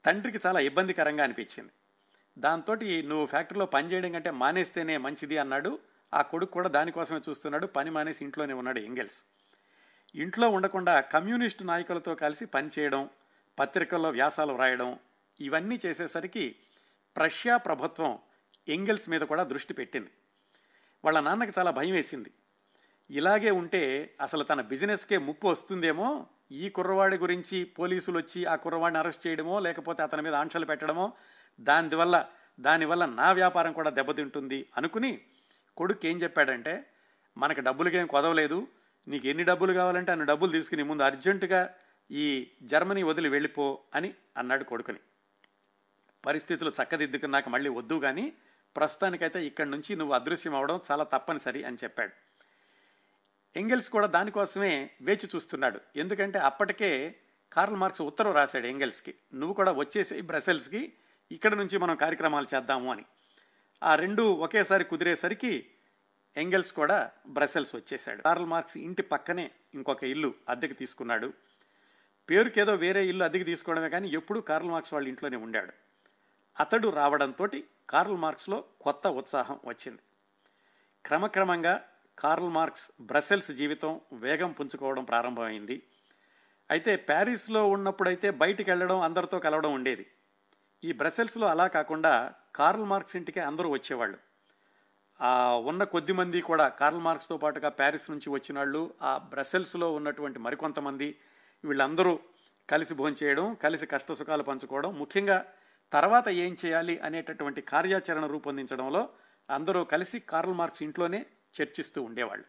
[0.05, 1.71] తండ్రికి చాలా ఇబ్బందికరంగా అనిపించింది.
[2.39, 5.79] దాంతో నువ్వు ఫ్యాక్టరీలో పనిచేయడం కంటే మానేస్తేనే మంచిది అన్నాడు.
[6.15, 7.67] ఆ కొడుకు కూడా దానికోసమే చూస్తున్నాడు.
[7.67, 9.25] పని మానేసి ఇంట్లోనే ఉన్నాడు ఎంగెల్స్
[10.15, 13.09] ఇంట్లో ఉండకుండా కమ్యూనిస్టు నాయకులతో కలిసి పనిచేయడం
[13.59, 14.99] పత్రికల్లో వ్యాసాలు వ్రాయడం
[15.41, 16.57] ఇవన్నీ చేసేసరికి
[17.17, 18.19] ప్రష్యా ప్రభుత్వం
[18.69, 20.11] ఎంగెల్స్ మీద కూడా దృష్టి పెట్టింది.
[21.07, 22.33] వాళ్ళ నాన్నకి చాలా భయం వేసింది.
[23.11, 26.27] ఇలాగే ఉంటే అసలు తన బిజినెస్కే ముప్పు వస్తుందేమో?
[26.53, 29.59] ఈ కుర్రవాడి గురించి పోలీసులు వచ్చి ఆ కుర్రవాడిని అరెస్ట్ చేయడమో?
[29.59, 31.13] లేకపోతే అతని మీద ఆంక్షలు పెట్టడమో?
[31.61, 32.27] దానివల్ల
[32.61, 35.21] దానివల్ల నా వ్యాపారం కూడా దెబ్బతింటుంది అనుకుని
[35.77, 36.87] కొడుకు ఏం చెప్పాడంటే
[37.37, 38.67] మనకు డబ్బులకేం కొదవలేదు.
[39.09, 41.75] నీకు ఎన్ని డబ్బులు కావాలంటే అన్ని డబ్బులు తీసుకుని ముందు అర్జెంటుగా
[42.11, 44.99] ఈ జర్మనీ వదిలి వెళ్ళిపో అని అన్నాడు కొడుకుని.
[46.27, 48.33] పరిస్థితులు చక్కదిద్దుకున్నాక మళ్ళీ వద్దు కానీ
[48.77, 52.13] ప్రస్తుతానికైతే ఇక్కడి నుంచి నువ్వు అదృశ్యం అవడం చాలా తప్పనిసరి అని చెప్పాడు.
[53.57, 55.81] ఎంగెల్స్ కూడా దానికోసమే వేచి చూస్తున్నాడు.
[55.97, 57.17] ఎందుకంటే అప్పటికే
[57.53, 59.15] కార్ల్ మార్క్స్ ఉత్తరం రాశాడు ఎంగెల్స్కి.
[59.35, 60.93] నువ్వు కూడా వచ్చేసి బ్రసెల్స్కి
[61.33, 63.05] ఇక్కడ నుంచి మనం కార్యక్రమాలు చేద్దాము అని.
[63.83, 65.71] ఆ రెండు ఒకేసారి కుదిరేసరికి
[66.37, 71.33] ఎంగెల్స్ కూడా బ్రసెల్స్ వచ్చేసాడు కార్ల్ మార్క్స్ ఇంటి పక్కనే ఇంకొక ఇల్లు అద్దెకి తీసుకున్నాడు.
[72.31, 75.86] పేరుకేదో వేరే ఇల్లు అద్దెకి తీసుకోవడమే కానీ ఎప్పుడూ కార్ల్ మార్క్స్ వాళ్ళ ఇంట్లోనే ఉండాడు.
[76.61, 77.47] అతడు రావడంతో
[77.91, 80.03] కార్ల్ మార్క్స్లో కొత్త ఉత్సాహం వచ్చింది.
[81.05, 81.85] క్రమక్రమంగా
[82.19, 85.83] కార్ల్ మార్క్స్ బ్రసెల్స్ జీవితం వేగం పుంజుకోవడం ప్రారంభమైంది.
[86.71, 90.07] అయితే ప్యారిస్లో ఉన్నప్పుడైతే బయటికి వెళ్ళడం అందరితో కలవడం ఉండేది.
[90.85, 94.19] ఈ బ్రసెల్స్లో అలా కాకుండా కార్ల్ మార్క్స్ ఇంటికి అందరూ వచ్చేవాళ్ళు.
[95.67, 101.17] ఉన్న కొద్ది మంది కూడా కార్ల్ మార్క్స్తో పాటుగా ప్యారిస్ నుంచి వచ్చిన వాళ్ళు ఆ బ్రసెల్స్లో ఉన్నటువంటి మరికొంతమంది
[101.65, 102.19] వీళ్ళందరూ
[102.71, 105.47] కలిసి భోంచేయడం కలిసి కష్టసుఖాలు పంచుకోవడం ముఖ్యంగా
[105.93, 109.09] తర్వాత ఏం చేయాలి అనేటటువంటి కార్యాచరణ రూపొందించడంలో
[109.51, 111.27] అందరూ కలిసి కార్ల్ మార్క్స్ ఇంట్లోనే
[111.63, 112.45] చర్చిస్తూ ఉండేవాళ్ళు.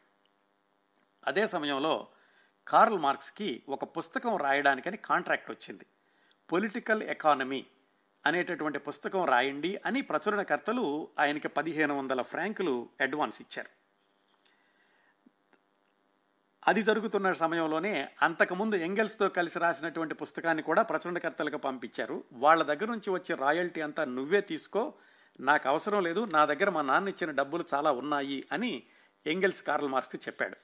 [1.28, 2.08] అదే సమయంలో
[2.67, 5.86] కార్ల్ మార్క్స్కి ఒక పుస్తకం రాయడానికని కాంట్రాక్ట్ వచ్చింది.
[6.52, 7.65] పొలిటికల్ ఎకానమీ
[8.26, 13.76] అనేటటువంటి పుస్తకం రాయండి అని ప్రచురణకర్తలు ఆయనకి పదిహేను వందల ఫ్రాంకులు అడ్వాన్స్ ఇచ్చారు.
[16.67, 22.23] అది జరుగుతున్న సమయంలోనే అంతకుముందు ఎంగెల్స్తో కలిసి రాసినటువంటి పుస్తకాన్ని కూడా ప్రచురణకర్తలకు పంపించారు.
[22.34, 24.93] వాళ్ళ దగ్గర నుంచి వచ్చే రాయల్టీ అంతా నువ్వే తీసుకో
[25.39, 28.84] నాకు అవసరం లేదు నా దగ్గర మా నాన్న ఇచ్చిన డబ్బులు చాలా ఉన్నాయి అని
[29.25, 30.58] ఎంగెల్స్ కార్ల్ మార్క్స్కి చెప్పాడు.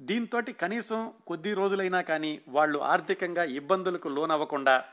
[0.00, 4.84] దీంతో కనీసం కొద్ది రోజులైనా కానీ వాళ్ళు ఆర్థికంగా ఇబ్బందులకు లోనవ్వకుండా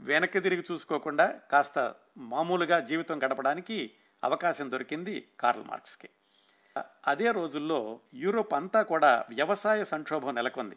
[0.00, 3.92] వెనక్కి తిరిగి చూసుకోకుండా కాస్త మామూలుగా జీవితం గడపడానికి
[4.24, 6.08] అవకాశం దొరికింది కార్ల్ మార్క్స్కి
[7.06, 10.76] అదే రోజుల్లో యూరోప్ అంతా కూడా వ్యవసాయ సంక్షోభం నెలకొంది.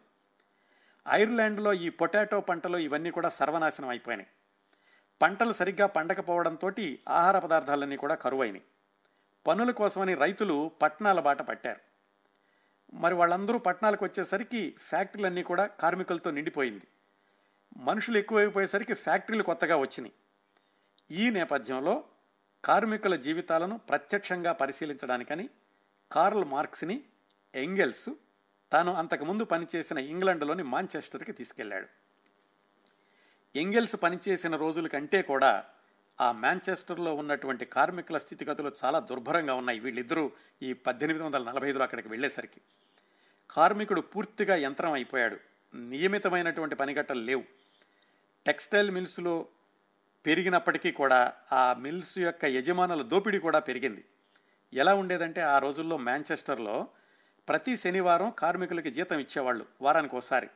[1.10, 4.30] ఐర్లాండ్లో ఈ పొటాటో పంటలు ఇవన్నీ కూడా సర్వనాశనం అయిపోయినాయి.
[5.22, 6.72] పంటలు సరిగ్గా పండకపోవడంతో
[7.10, 8.64] ఆహార పదార్థాలన్నీ కూడా కరువైనాయి.
[9.48, 11.80] పనుల కోసమని రైతులు పట్టణాల బాట పట్టారు.
[12.94, 16.88] మరి వాళ్ళందరూ పట్టణాలకు వచ్చేసరికి ఫ్యాక్టరీలన్నీ కూడా కార్మికులతో నిండిపోయింది.
[17.78, 20.14] మనుషులు ఎక్కువైపోయేసరికి ఫ్యాక్టరీలు కొత్తగా వచ్చినాయి.
[21.12, 22.04] ఈ నేపథ్యంలో
[22.66, 25.50] కార్మికుల జీవితాలను ప్రత్యక్షంగా పరిశీలించడానికని
[26.12, 27.04] కార్ల్ మార్క్స్ని
[27.56, 28.10] ఎంగెల్స్
[28.72, 31.88] తాను అంతకుముందు పనిచేసిన ఇంగ్లండ్లోని మాంచెస్టర్కి తీసుకెళ్ళాడు
[33.56, 35.66] ఎంగెల్స్ పనిచేసిన రోజుల కంటే కూడా
[36.22, 39.80] ఆ మాంచెస్టర్లో ఉన్నటువంటి కార్మికుల స్థితిగతులు చాలా దుర్భరంగా ఉన్నాయి.
[39.80, 40.32] వీళ్ళిద్దరూ
[40.64, 42.62] ఈ పద్దెనిమిది వందల నలభై ఐదులో అక్కడికి వెళ్ళేసరికి.
[43.52, 45.38] కార్మికుడు పూర్తిగా యంత్రం అయిపోయాడు.
[45.76, 47.44] నియమితమైనటువంటి పనిగట్టలు లేవు.
[48.46, 49.48] టెక్స్టైల్ మిల్స్లో
[50.26, 54.06] పెరిగినప్పటికీ కూడా ఆ మిల్స్ యొక్క యజమానుల దోపిడీ కూడా పెరిగింది.
[54.74, 56.88] ఎలా ఉండేదంటే ఆ రోజుల్లో మాంచెస్టర్లో
[57.50, 60.50] ప్రతి శనివారం కార్మికులకి జీతం ఇచ్చేవాళ్ళు వారానికి ఒకసారి.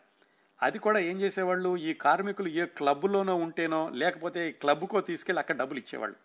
[0.62, 1.78] అది కూడా ఏం చేసేవాళ్ళు?
[1.78, 6.16] ఈ కార్మికులు ఏ క్లబ్లోనో ఉంటేనో లేకపోతే క్లబ్కో తీసుకెళ్ళి అక్కడ డబ్బులు ఇచ్చేవాళ్ళు.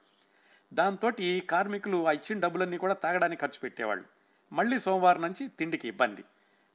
[0.75, 4.05] దాంతో ఈ కార్మికులు ఆ ఇచ్చిన డబ్బులన్నీ కూడా తాగడానికి ఖర్చు పెట్టేవాళ్ళు.
[4.53, 6.25] మళ్ళీ సోమవారం నుంచి తిండికి ఇబ్బంది.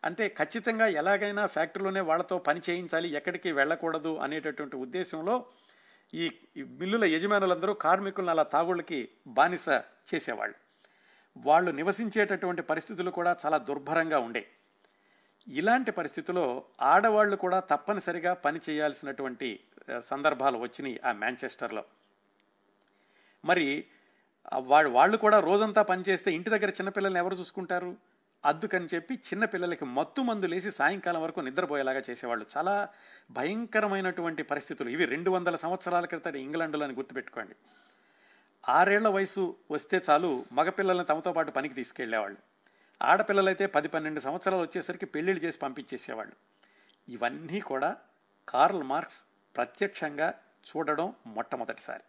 [0.04, 5.45] అంటే ఖచ్చితంగా ఎలాగైనా ఫ్యాక్టరీలోనే వాళ్ళతో పని చేయించాలి ఎక్కడికి వెళ్ళకూడదు అనేటటువంటి ఉద్దేశంలో
[6.13, 9.69] ఈ మిల్లుల యజమానులందరూ కార్మికులను అలా తాగుళ్ళకి బానిస
[10.13, 10.62] చేసేవాళ్ళు.
[11.38, 14.48] వాళ్ళు నివసించేటటువంటి పరిస్థితులు కూడా చాలా దుర్భరంగా ఉండే.
[15.48, 19.60] ఇలాంటి పరిస్థితుల్లో ఆడవాళ్ళు కూడా తప్పనిసరిగా పని చేయాల్సినటువంటి
[20.00, 21.84] సందర్భాలు వచ్చినాయి ఆ మ్యాంచెస్టర్లో
[23.46, 23.86] మరి
[24.58, 27.98] వాళ్ళు వాళ్ళు కూడా రోజంతా పనిచేస్తే ఇంటి దగ్గర చిన్నపిల్లల్ని ఎవరు చూసుకుంటారు?
[28.46, 32.46] అద్దుకని చెప్పి చిన్నపిల్లలకి మత్తు మందులేసి సాయంకాలం వరకు నిద్రపోయేలాగా చేసేవాళ్ళు.
[32.58, 32.88] చాలా
[33.32, 34.89] భయంకరమైనటువంటి పరిస్థితులు.
[34.89, 37.56] ఇవి రెండు వందల సంవత్సరాల క్రితం ఇంగ్లాండ్లో అని గుర్తుపెట్టుకోండి.
[38.69, 42.38] ఆరేళ్ళ వయసు వస్తే చాలు మగపిల్లల్ని తమతో పాటు పనికి తీసుకెళ్ళేవాళ్ళు.
[43.02, 46.34] ఆడపిల్లలైతే పది పన్నెండు సంవత్సరాలు వచ్చేసరికి పెళ్ళిళ్ళు చేసి పంపించేసేవాళ్ళు.
[47.10, 47.97] ఇవన్నీ కూడా
[48.49, 49.23] కార్ల్ మార్క్స్
[49.56, 50.34] ప్రత్యక్షంగా
[50.69, 52.04] చూడడం మొట్టమొదటిసారి.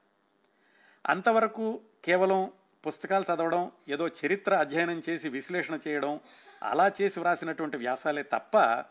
[1.07, 2.53] అంతవరకు కేవలం
[2.87, 6.21] పుస్తకాలు చదవడం ఏదో చరిత్ర అధ్యయనం చేసి విశ్లేషణ చేయడం
[6.63, 8.85] అలా చేసి వ్రాసినటువంటి వ్యాసాలే తప్ప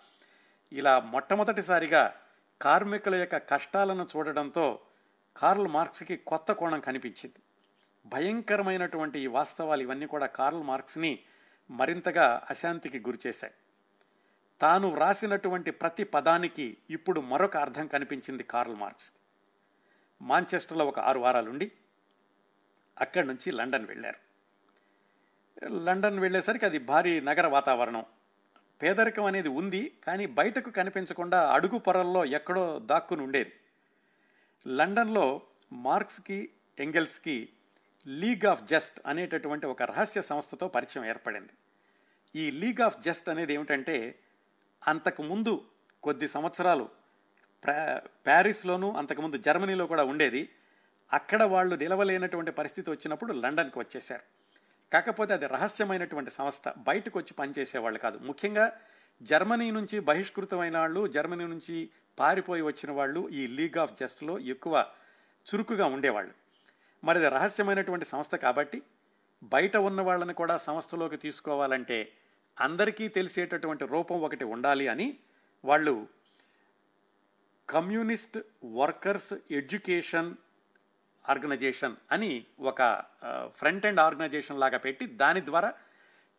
[0.74, 2.16] ఇలా మొట్టమొదటిసారిగా
[2.62, 4.80] కార్మికుల యొక్క కష్టాలను చూడడంతో
[5.38, 7.43] కార్ల్ మార్క్స్కి కొత్త కోణం కనిపించింది.
[8.06, 11.20] భయంకరమైనటువంటి ఈ వాస్తవాలు ఇవన్నీ కూడా కార్ల్ మార్క్స్ని
[11.72, 13.54] మరింతగా అశాంతికి గురిచేశాయి
[14.62, 19.12] తాను వ్రాసినటువంటి ప్రతి పదానికి ఇప్పుడు మరొక అర్థం కనిపించింది కార్ల్ మార్క్స్.
[20.22, 21.72] మాంచెస్టర్లో ఒక ఆరు వారాలుండి
[23.00, 24.20] అక్కడి నుంచి లండన్ వెళ్ళారు.
[25.66, 28.06] లండన్ వెళ్ళేసరికి అది భారీ నగర వాతావరణం.
[28.82, 33.54] పేదరికం అనేది ఉంది కానీ బయటకు కనిపించకుండా అడుగు పొరల్లో ఎక్కడో దాక్కుని ఉండేది.
[34.68, 35.42] లండన్లో
[35.74, 37.50] మార్క్స్కి ఎంగెల్స్కి
[38.08, 41.50] లీగ్ ఆఫ్ జస్ట్ అనేటటువంటి ఒక రహస్య సంస్థతో పరిచయం ఏర్పడింది.
[42.36, 44.20] ఈ లీగ్ ఆఫ్ జస్ట్ అనేది ఏమిటంటే
[44.88, 45.66] అంతకుముందు
[46.04, 46.90] కొద్ది సంవత్సరాలు
[48.26, 50.50] ప్యారిస్లోను అంతకుముందు జర్మనీలో కూడా ఉండేది.
[51.14, 54.22] అక్కడ వాళ్ళు నిలవలేనటువంటి పరిస్థితి వచ్చినప్పుడు లండన్కి వచ్చేశారు.
[54.94, 56.74] కాకపోతే అది రహస్యమైనటువంటి సంస్థ.
[56.78, 58.18] బయటకు వచ్చి పనిచేసేవాళ్ళు కాదు.
[58.18, 58.80] ముఖ్యంగా
[59.22, 61.90] జర్మనీ నుంచి బహిష్కృతమైన వాళ్ళు జర్మనీ నుంచి
[62.20, 64.86] పారిపోయి వచ్చిన వాళ్ళు ఈ లీగ్ ఆఫ్ జస్ట్లో ఎక్కువ
[65.50, 66.43] చురుకుగా ఉండేవాళ్ళు.
[67.04, 68.82] మరిది రహస్యమైనటువంటి సంస్థ కాబట్టి
[69.44, 72.12] బయట ఉన్న వాళ్ళని కూడా సంస్థలోకి తీసుకోవాలంటే
[72.60, 75.18] అందరికీ తెలిసేటటువంటి రూపం ఒకటి ఉండాలి అని
[75.66, 76.08] వాళ్ళు
[77.70, 80.34] కమ్యూనిస్ట్ వర్కర్స్ ఎడ్యుకేషన్
[81.30, 83.04] ఆర్గనైజేషన్ అని ఒక
[83.56, 85.74] ఫ్రంట్ ఎండ్ ఆర్గనైజేషన్ లాగా పెట్టి దాని ద్వారా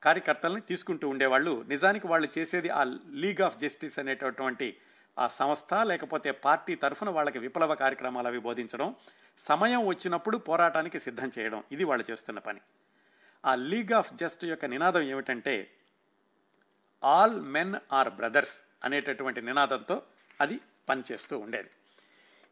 [0.03, 1.64] కార్యకర్తల్ని తీసుకుంటూ ఉండేవాళ్ళు.
[1.68, 4.77] నిజానికి వాళ్ళు చేసేది ఆ లీగ్ ఆఫ్ జస్టిస్ అనేటటువంటి
[5.18, 8.94] ఆ సంస్థ లేకపోతే పార్టీ తరఫున వాళ్ళకి విప్లవ కార్యక్రమాలు అవి బోధించడం
[9.38, 12.61] సమయం వచ్చినప్పుడు పోరాటానికి సిద్ధం చేయడం ఇది వాళ్ళు చేస్తున్న పని.
[13.46, 15.70] ఆ లీగ్ ఆఫ్ జస్ట్ యొక్క నినాదం ఏమిటంటే
[17.05, 20.03] ఆల్ మెన్ ఆర్ బ్రదర్స్ అనేటటువంటి నినాదంతో
[20.40, 21.70] అది పనిచేస్తూ ఉండేది.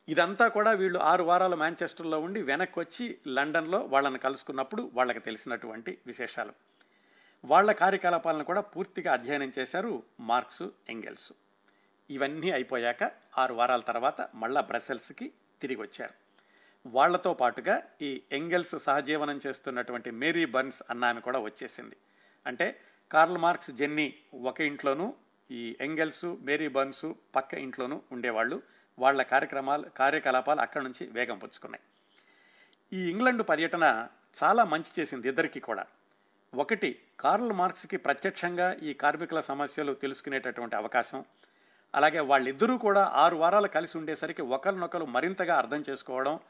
[0.08, 6.52] ఇదంతా కూడా వీళ్ళు ఆరు వారాలు మాంచెస్టర్లో ఉండి వెనక్కి వచ్చి లండన్లో వాళ్ళని కలుసుకున్నప్పుడు వాళ్ళకి తెలిసినటువంటి విశేషాలు.
[7.44, 11.32] వాళ్ళ కార్యకలాపాలను కూడా పూర్తిగా అధ్యయనం చేశారు మార్క్స్ ఎంగెల్స్.
[12.12, 16.14] ఇవన్నీ అయిపోయాక ఆరు వారాల తర్వాత మళ్ళా బ్రసెల్స్కి తిరిగి వచ్చారు
[16.86, 21.96] వాళ్ళతో పాటుగా ఈ ఎంగెల్స్ సహజీవనం చేస్తున్నటువంటి మేరీ బర్న్స్ అన్న ఆమె కూడా వచ్చేసింది.
[22.46, 22.80] అంటే
[23.12, 25.14] కార్ల్ మార్క్స్ జెన్నీ ఒక ఇంట్లోనూ
[25.50, 28.62] ఈ ఎంగెల్స్ మేరీ బర్న్స్ పక్క ఇంట్లోనూ ఉండేవాళ్ళు.
[28.98, 31.82] వాళ్ళ కార్యక్రమాలు కార్యకలాపాలు అక్కడి నుంచి వేగం పుచ్చుకున్నాయి.
[32.92, 34.08] ఈ ఇంగ్లండ్ పర్యటన
[34.42, 35.86] చాలా మంచి చేసింది ఇద్దరికీ కూడా.
[36.54, 41.24] ఒకటి కార్ల్ మార్క్స్కి ప్రత్యక్షంగా ఈ కార్మికుల సమస్యలు తెలుసుకునేటటువంటి అవకాశం.
[41.94, 46.40] అలాగే వాళ్ళిద్దరూ కూడా ఆరు వారాలు కలిసి ఉండేసరికి ఒకరినొకరు మరింతగా అర్థం చేసుకోవడం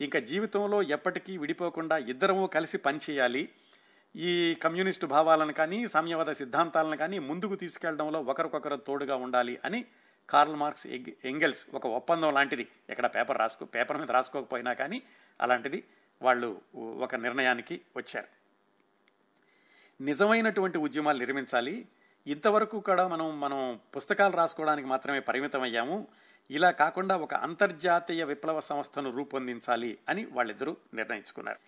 [0.00, 3.48] ఇంకా జీవితంలో ఎప్పటికీ విడిపోకుండా ఇద్దరము కలిసి పనిచేయాలి
[4.14, 9.84] ఈ కమ్యూనిస్టు భావాలను కానీ సామ్యవాద సిద్ధాంతాలను కానీ ముందుకు తీసుకెళ్ళడంలో ఒకరికొకరు తోడుగా ఉండాలి అని
[10.28, 10.86] కార్ల్ మార్క్స్
[11.24, 12.68] ఎంగెల్స్ ఒక ఒప్పందం లాంటిది.
[12.90, 15.02] ఎక్కడ పేపర్ రాసుకో పేపర్ మీద రాసుకోకపోయినా కానీ
[15.40, 15.84] అలాంటిది
[16.22, 18.28] వాళ్ళు ఒక నిర్ణయానికి వచ్చారు.
[20.00, 21.88] నిజమైనటువంటి ఉద్యమాలు నిర్మించాలి.
[22.26, 26.08] ఇంతవరకు కూడా మనం మనం పుస్తకాలు రాసుకోవడానికి మాత్రమే పరిమితం అయ్యాము
[26.50, 31.60] ఇలా కాకుండా ఒక అంతర్జాతీయ విప్లవ సంస్థను రూపొందించాలి అని వాళ్ళిద్దరూ నిర్ణయించుకున్నారు.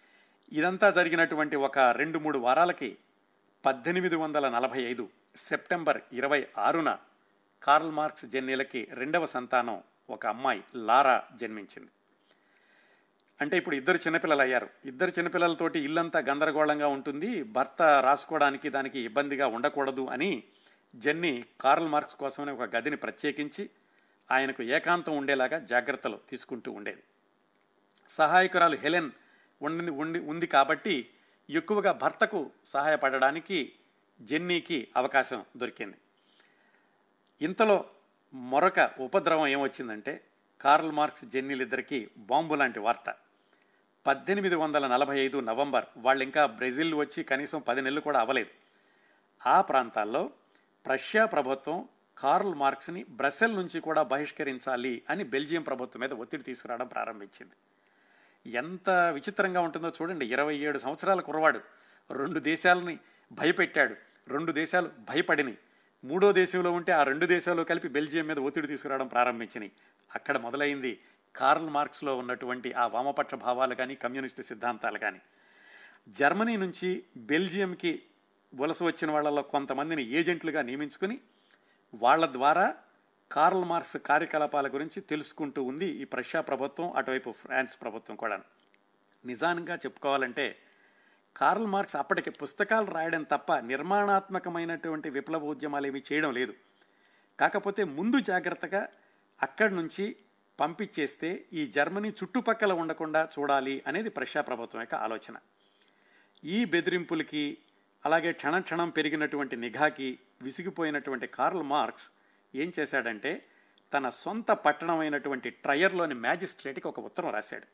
[0.53, 2.99] ఇదంతా జరిగినటువంటి ఒక రెండు మూడు వారాలకి
[3.65, 5.05] పద్దెనిమిది వందల నలభై ఐదు
[5.37, 6.91] సెప్టెంబర్ ఇరవై ఆరున
[7.63, 11.91] కార్ల్ మార్క్స్ జెన్నీలకి రెండవ సంతానం ఒక అమ్మాయి లారా జన్మించింది.
[13.41, 17.43] అంటే ఇప్పుడు ఇద్దరు చిన్నపిల్లలు అయ్యారు ఇద్దరు చిన్నపిల్లలతోటి ఇల్లంతా గందరగోళంగా ఉంటుంది.
[17.43, 20.43] భర్త రాసుకోవడానికి దానికి ఇబ్బందిగా ఉండకూడదు అని
[20.95, 23.71] జెన్నీ కార్ల్ మార్క్స్ కోసమని ఒక గదిని ప్రత్యేకించి
[24.31, 27.03] ఆయనకు ఏకాంతం ఉండేలాగా జాగ్రత్తలు తీసుకుంటూ ఉండేది.
[28.09, 29.11] సహాయకురాలు హెలెన్
[29.63, 31.11] ఉండి ఉండి ఉంది కాబట్టి
[31.51, 33.73] ఎక్కువగా భర్తకు సహాయపడడానికి
[34.21, 35.99] జెన్నీకి అవకాశం దొరికింది.
[37.41, 37.85] ఇంతలో
[38.35, 40.25] మరొక ఉపద్రవం ఏమొచ్చిందంటే
[40.61, 43.15] కార్ల్ మార్క్స్ జెన్నీలిద్దరికీ బాంబు లాంటి వార్త.
[44.07, 48.53] పద్దెనిమిది వందల నలభై ఐదు నవంబర్ వాళ్ళు ఇంకా బ్రెజిల్ వచ్చి కనీసం పది నెలలు కూడా అవ్వలేదు.
[49.47, 50.31] ఆ ప్రాంతాల్లో
[50.87, 57.57] ప్రష్యా ప్రభుత్వం కార్ల్ మార్క్స్ని బ్రసెల్ నుంచి కూడా బహిష్కరించాలి అని బెల్జియం ప్రభుత్వం మీద ఒత్తిడి తీసుకురావడం ప్రారంభించింది.
[58.47, 60.27] ఎంత విచిత్రంగా ఉంటుందో చూడండి.
[60.27, 61.61] ఇరవై ఏడు సంవత్సరాల కురవాడు
[62.11, 62.99] రెండు దేశాలని
[63.33, 63.95] భయపెట్టాడు.
[64.29, 65.59] రెండు దేశాలు భయపడినాయి
[66.05, 69.73] మూడో దేశంలో ఉంటే ఆ రెండు దేశాలు కలిపి బెల్జియం మీద ఒత్తిడి తీసుకురావడం ప్రారంభించినాయి
[70.15, 70.93] అక్కడ మొదలైంది
[71.37, 75.21] కార్ల్ మార్క్స్లో ఉన్నటువంటి ఆ వామపక్ష భావాలు కానీ కమ్యూనిస్టు సిద్ధాంతాలు కానీ
[76.09, 78.03] జర్మనీ నుంచి బెల్జియంకి
[78.55, 81.21] వలస వచ్చిన వాళ్ళలో కొంతమందిని ఏజెంట్లుగా నియమించుకుని
[81.95, 82.75] వాళ్ళ ద్వారా
[83.33, 88.41] కార్ల్ మార్క్స్ కార్యకలాపాల గురించి తెలుసుకుంటూ ఉంది ఈ ప్రష్యా ప్రభుత్వం అటువైపు ఫ్రాన్స్ ప్రభుత్వం కూడా
[89.25, 90.59] నిజానంగా చెప్పుకోవాలంటే
[91.37, 96.55] కార్ల్ మార్క్స్ అప్పటికి పుస్తకాలు రాయడం తప్ప నిర్మాణాత్మకమైనటువంటి విప్లవ ఉద్యమాలు ఏమీ చేయడం లేదు.
[97.41, 98.89] కాకపోతే ముందు జాగ్రత్తగా
[99.43, 100.17] అక్కడి నుంచి
[100.61, 105.37] పంపించేస్తే ఈ జర్మనీ చుట్టుపక్కల ఉండకుండా చూడాలి అనేది ప్రష్యా ప్రభుత్వం యొక్క ఆలోచన.
[106.45, 107.59] ఈ బెదిరింపులకి
[108.07, 112.09] అలాగే క్షణక్షణం పెరిగినటువంటి నిఘాకి విసిగిపోయినటువంటి కార్ల్ మార్క్స్
[112.55, 113.47] ఏం చేశాడంటే
[113.95, 117.67] తన సొంత పట్టణమైనటువంటి ట్రయర్లోని మ్యాజిస్ట్రేట్కి ఒక ఉత్తరం రాశాడు.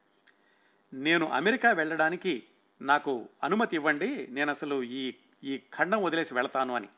[0.96, 2.42] నేను అమెరికా వెళ్ళడానికి
[2.82, 6.88] నాకు అనుమతి ఇవ్వండి నేను అసలు ఈ ఈ ఖండం వదిలేసి వెళతాను అని.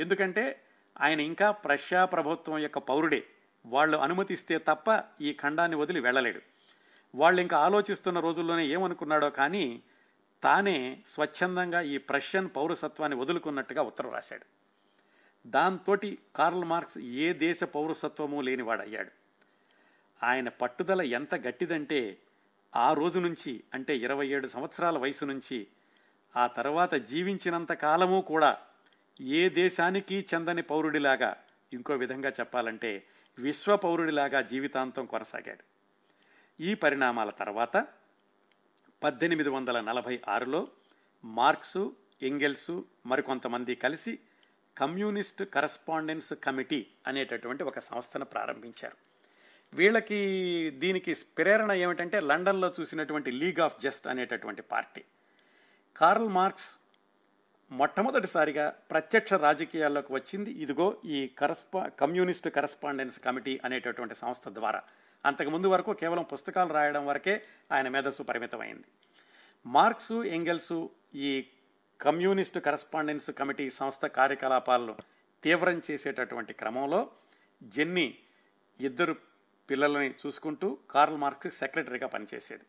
[0.00, 0.64] ఎందుకంటే
[1.00, 3.26] ఆయన ఇంకా ప్రష్యా ప్రభుత్వం యొక్క పౌరుడే.
[3.66, 6.40] వాళ్ళు అనుమతిస్తే తప్ప ఈ ఖండాన్ని వదిలి వెళ్ళలేడు.
[7.14, 9.82] వాళ్ళు ఇంకా ఆలోచిస్తున్న రోజుల్లోనే ఏమనుకున్నాడో కానీ
[10.42, 14.46] తానే స్వచ్ఛందంగా ఈ ప్రష్యన్ పౌరసత్వాన్ని వదులుకున్నట్టుగా ఉత్తరం రాశాడు.
[15.46, 15.96] దాంతో
[16.36, 19.10] కార్ల్ మార్క్స్ ఏ దేశ పౌరసత్వము లేనివాడయ్యాడు.
[20.22, 22.18] ఆయన పట్టుదల ఎంత గట్టిదంటే
[22.76, 25.66] ఆ రోజు నుంచి అంటే ఇరవై ఏడు సంవత్సరాల వయసు నుంచి
[26.36, 28.58] ఆ తర్వాత జీవించినంత కాలము కూడా
[29.20, 31.36] ఏ దేశానికి చెందని పౌరుడిలాగా
[31.72, 33.06] ఇంకో విధంగా చెప్పాలంటే
[33.38, 35.64] విశ్వపౌరుడిలాగా జీవితాంతం కొనసాగాడు.
[36.62, 37.86] ఈ పరిణామాల తర్వాత
[39.02, 40.68] పద్దెనిమిది వందల నలభై ఆరులో
[41.24, 44.18] మార్క్సు ఎంగెల్సు మరికొంతమంది కలిసి
[44.78, 48.96] కమ్యూనిస్ట్ కరస్పాండెన్స్ కమిటీ అనేటటువంటి ఒక సంస్థను ప్రారంభించారు.
[49.74, 55.04] వీళ్ళకి దీనికి ప్రేరణ ఏమిటంటే లండన్లో చూసినటువంటి లీగ్ ఆఫ్ జస్ట్ అనేటటువంటి పార్టీ.
[55.96, 56.76] కార్ల్ మార్క్స్
[57.74, 60.50] మొట్టమొదటిసారిగా ప్రత్యక్ష రాజకీయాల్లోకి వచ్చింది.
[60.50, 64.82] ఇదిగో ఈ కరస్పా కమ్యూనిస్ట్ కరస్పాండెన్స్ కమిటీ అనేటటువంటి సంస్థ ద్వారా.
[65.26, 68.84] అంతకుముందు వరకు కేవలం పుస్తకాలు రాయడం వరకే ఆయన మేధస్సు పరిమితమైంది.
[69.66, 71.46] మార్క్సు ఎంగెల్సు ఈ
[72.00, 74.96] కమ్యూనిస్ట్ కరస్పాండెన్స్ కమిటీ సంస్థ కార్యకలాపాలను
[75.42, 77.10] తీవ్రం చేసేటటువంటి క్రమంలో
[77.62, 78.18] జెన్నీ
[78.80, 79.16] ఇద్దరు
[79.70, 82.62] పిల్లలని చూసుకుంటూ కార్ల్ మార్క్స్ సెక్రటరీగా పనిచేసేది.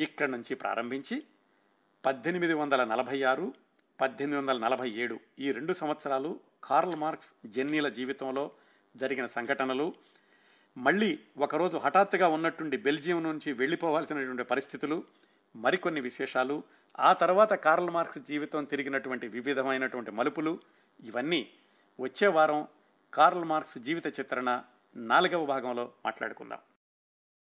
[0.00, 1.22] ఇక్కడి నుంచి ప్రారంభించి
[2.06, 3.54] పద్దెనిమిది వందల నలభై ఆరు
[4.00, 8.50] పద్దెనిమిది వందల నలభై ఏడు ఈ రెండు సంవత్సరాలు కార్ల్ మార్క్స్ జెన్నీల జీవితంలో
[8.96, 9.94] జరిగిన సంఘటనలు.
[10.76, 15.04] మళ్ళీ ఒకరోజు హఠాత్తుగా ఉన్నట్టుండి బెల్జియం నుంచి వెళ్ళిపోవాల్సినటువంటి పరిస్థితులు
[15.56, 16.62] మరికొన్ని విశేషాలు
[16.98, 20.60] ఆ తర్వాత కార్ల్ మార్క్స్ జీవితం తిరిగినటువంటి వివిధమైనటువంటి మలుపులు
[21.00, 21.50] ఇవన్నీ
[22.00, 22.66] వచ్చే వారం
[23.14, 24.62] కార్ల్ మార్క్స్ జీవిత చిత్రణ
[24.96, 26.58] నాలుగవ భాగంలో మాట్లాడుకుందాం.